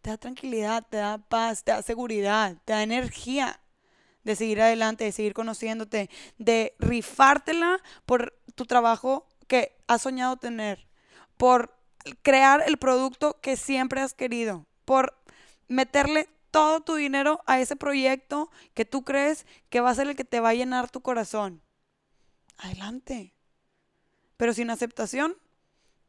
Te 0.02 0.10
da 0.10 0.18
tranquilidad, 0.18 0.86
te 0.90 0.98
da 0.98 1.18
paz, 1.18 1.64
te 1.64 1.72
da 1.72 1.82
seguridad, 1.82 2.58
te 2.66 2.74
da 2.74 2.84
energía 2.84 3.62
de 4.26 4.36
seguir 4.36 4.62
adelante, 4.62 5.06
de 5.06 5.14
seguir 5.14 5.34
conociéndote, 5.34 6.10
de 6.38 6.76
rifártela 6.78 7.80
por 8.06 8.38
tu 8.54 8.66
trabajo 8.66 9.26
que 9.48 9.78
has 9.88 10.02
soñado 10.02 10.36
tener, 10.36 10.90
por 11.38 11.74
crear 12.22 12.62
el 12.68 12.76
producto 12.76 13.40
que 13.40 13.56
siempre 13.56 14.02
has 14.02 14.14
querido, 14.14 14.66
por 14.84 15.18
meterle 15.70 16.28
todo 16.52 16.82
tu 16.82 16.96
dinero 16.96 17.40
a 17.46 17.62
ese 17.62 17.78
proyecto 17.78 18.52
que 18.74 18.84
tú 18.84 19.06
crees 19.06 19.46
que 19.70 19.80
va 19.80 19.92
a 19.92 19.96
ser 19.96 20.08
el 20.08 20.18
que 20.18 20.26
te 20.26 20.42
va 20.42 20.50
a 20.50 20.54
llenar 20.54 20.92
tu 20.92 21.00
corazón. 21.00 21.62
Adelante. 22.58 23.37
Pero 24.38 24.54
sin 24.54 24.70
aceptación, 24.70 25.36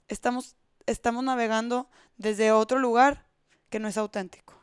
estamos, 0.07 0.57
estamos 0.87 1.25
navegando 1.25 1.89
desde 2.17 2.53
otro 2.53 2.79
lugar 2.79 3.27
que 3.71 3.81
no 3.81 3.89
es 3.89 3.97
auténtico. 3.97 4.55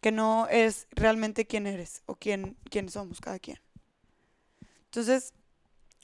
Que 0.00 0.12
no 0.12 0.46
es 0.48 0.86
realmente 0.92 1.46
quién 1.46 1.66
eres 1.66 2.02
o 2.06 2.14
quién, 2.14 2.56
quién 2.70 2.88
somos 2.88 3.20
cada 3.20 3.38
quien. 3.38 3.58
Entonces, 4.84 5.32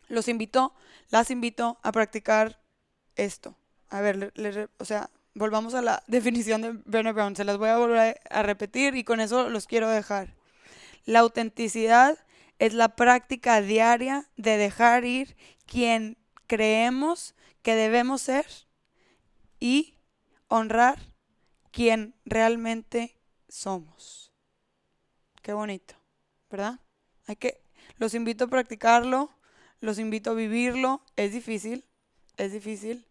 los 0.09 0.29
invito, 0.29 0.75
las 1.11 1.31
invito 1.31 1.79
a 1.83 1.93
practicar 1.93 2.61
esto. 3.17 3.57
A 3.91 4.01
ver, 4.01 4.33
o 4.79 4.85
sea, 4.85 5.11
volvamos 5.35 5.75
a 5.75 5.83
la 5.83 6.03
definición 6.09 6.63
de 6.63 6.73
Brené 6.73 7.13
Brown. 7.13 7.37
Se 7.37 7.45
las 7.45 7.59
voy 7.59 7.69
a 7.69 7.79
volver 7.79 8.21
a 8.31 8.43
repetir 8.43 8.97
y 8.97 9.05
con 9.05 9.21
eso 9.21 9.49
los 9.49 9.67
quiero 9.67 9.89
dejar. 9.89 10.35
La 11.05 11.21
autenticidad 11.21 12.19
es 12.65 12.73
la 12.73 12.97
práctica 12.97 13.61
diaria 13.61 14.27
de 14.39 14.57
dejar 14.57 15.05
ir 15.05 15.37
quien 15.67 16.17
creemos 16.47 17.35
que 17.61 17.75
debemos 17.75 18.23
ser 18.23 18.47
y 19.61 19.99
honrar 20.49 20.99
quien 21.73 22.15
realmente 22.25 23.19
somos. 23.51 24.33
Qué 25.43 25.53
bonito, 25.53 25.95
¿verdad? 26.51 26.81
Hay 27.27 27.37
que 27.37 27.63
los 27.99 28.15
invito 28.15 28.45
a 28.45 28.49
practicarlo, 28.49 29.31
los 29.81 29.99
invito 29.99 30.31
a 30.31 30.35
vivirlo, 30.35 31.05
es 31.17 31.33
difícil, 31.33 31.85
es 32.39 32.53
difícil. 32.53 33.07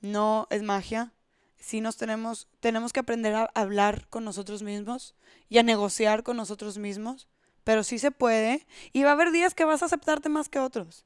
No 0.00 0.46
es 0.48 0.62
magia. 0.62 1.12
Sí 1.58 1.82
nos 1.82 1.98
tenemos 1.98 2.48
tenemos 2.60 2.94
que 2.94 3.00
aprender 3.00 3.34
a 3.34 3.50
hablar 3.54 4.08
con 4.08 4.24
nosotros 4.24 4.62
mismos 4.62 5.14
y 5.50 5.58
a 5.58 5.62
negociar 5.62 6.22
con 6.22 6.38
nosotros 6.38 6.78
mismos 6.78 7.28
pero 7.64 7.84
sí 7.84 7.98
se 7.98 8.10
puede. 8.10 8.66
Y 8.92 9.02
va 9.02 9.10
a 9.10 9.12
haber 9.12 9.30
días 9.30 9.54
que 9.54 9.64
vas 9.64 9.82
a 9.82 9.86
aceptarte 9.86 10.28
más 10.28 10.48
que 10.48 10.58
otros. 10.58 11.04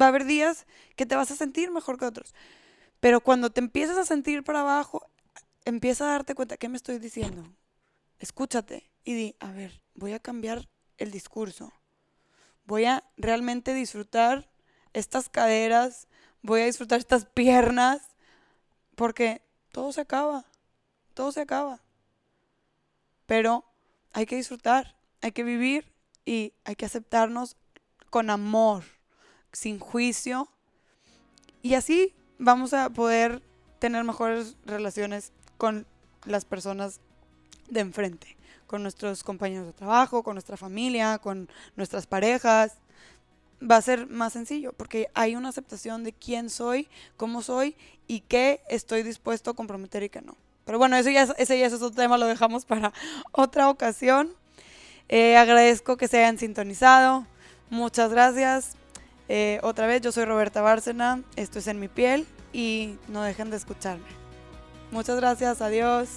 Va 0.00 0.06
a 0.06 0.08
haber 0.08 0.24
días 0.24 0.66
que 0.96 1.06
te 1.06 1.16
vas 1.16 1.30
a 1.30 1.36
sentir 1.36 1.70
mejor 1.70 1.98
que 1.98 2.04
otros. 2.04 2.34
Pero 3.00 3.20
cuando 3.20 3.50
te 3.50 3.60
empiezas 3.60 3.96
a 3.96 4.04
sentir 4.04 4.44
para 4.44 4.60
abajo, 4.60 5.08
empieza 5.64 6.04
a 6.04 6.12
darte 6.12 6.34
cuenta, 6.34 6.56
¿qué 6.56 6.68
me 6.68 6.76
estoy 6.76 6.98
diciendo? 6.98 7.44
Escúchate 8.18 8.90
y 9.04 9.14
di, 9.14 9.36
a 9.38 9.52
ver, 9.52 9.80
voy 9.94 10.12
a 10.12 10.18
cambiar 10.18 10.68
el 10.98 11.10
discurso. 11.10 11.72
Voy 12.64 12.84
a 12.84 13.04
realmente 13.16 13.72
disfrutar 13.72 14.50
estas 14.92 15.28
caderas, 15.28 16.08
voy 16.42 16.62
a 16.62 16.66
disfrutar 16.66 16.98
estas 16.98 17.24
piernas, 17.24 18.02
porque 18.96 19.42
todo 19.70 19.92
se 19.92 20.00
acaba, 20.00 20.44
todo 21.14 21.32
se 21.32 21.40
acaba. 21.40 21.80
Pero 23.26 23.64
hay 24.12 24.26
que 24.26 24.36
disfrutar, 24.36 24.97
hay 25.20 25.32
que 25.32 25.44
vivir 25.44 25.92
y 26.24 26.52
hay 26.64 26.76
que 26.76 26.86
aceptarnos 26.86 27.56
con 28.10 28.30
amor, 28.30 28.84
sin 29.52 29.78
juicio. 29.78 30.48
Y 31.62 31.74
así 31.74 32.14
vamos 32.38 32.72
a 32.74 32.90
poder 32.90 33.42
tener 33.78 34.04
mejores 34.04 34.56
relaciones 34.64 35.32
con 35.56 35.86
las 36.24 36.44
personas 36.44 37.00
de 37.68 37.80
enfrente, 37.80 38.36
con 38.66 38.82
nuestros 38.82 39.22
compañeros 39.24 39.66
de 39.66 39.72
trabajo, 39.72 40.22
con 40.22 40.34
nuestra 40.34 40.56
familia, 40.56 41.18
con 41.18 41.48
nuestras 41.76 42.06
parejas. 42.06 42.78
Va 43.60 43.76
a 43.76 43.82
ser 43.82 44.06
más 44.06 44.32
sencillo 44.32 44.72
porque 44.72 45.08
hay 45.14 45.34
una 45.34 45.48
aceptación 45.48 46.04
de 46.04 46.12
quién 46.12 46.48
soy, 46.48 46.88
cómo 47.16 47.42
soy 47.42 47.76
y 48.06 48.20
qué 48.20 48.60
estoy 48.68 49.02
dispuesto 49.02 49.50
a 49.50 49.54
comprometer 49.54 50.02
y 50.02 50.08
qué 50.08 50.22
no. 50.22 50.36
Pero 50.64 50.78
bueno, 50.78 50.96
eso 50.96 51.10
ya 51.10 51.22
ese 51.22 51.58
ya 51.58 51.66
es 51.66 51.72
otro 51.72 51.90
tema, 51.90 52.18
lo 52.18 52.26
dejamos 52.26 52.64
para 52.64 52.92
otra 53.32 53.70
ocasión. 53.70 54.34
Eh, 55.08 55.36
agradezco 55.36 55.96
que 55.96 56.08
se 56.08 56.18
hayan 56.18 56.38
sintonizado. 56.38 57.26
Muchas 57.70 58.10
gracias. 58.10 58.72
Eh, 59.28 59.60
otra 59.62 59.86
vez, 59.86 60.00
yo 60.00 60.12
soy 60.12 60.24
Roberta 60.24 60.62
Bárcena, 60.62 61.22
esto 61.36 61.58
es 61.58 61.66
En 61.66 61.78
mi 61.80 61.88
piel 61.88 62.26
y 62.52 62.96
no 63.08 63.22
dejen 63.22 63.50
de 63.50 63.56
escucharme. 63.56 64.06
Muchas 64.90 65.16
gracias, 65.16 65.60
adiós. 65.60 66.08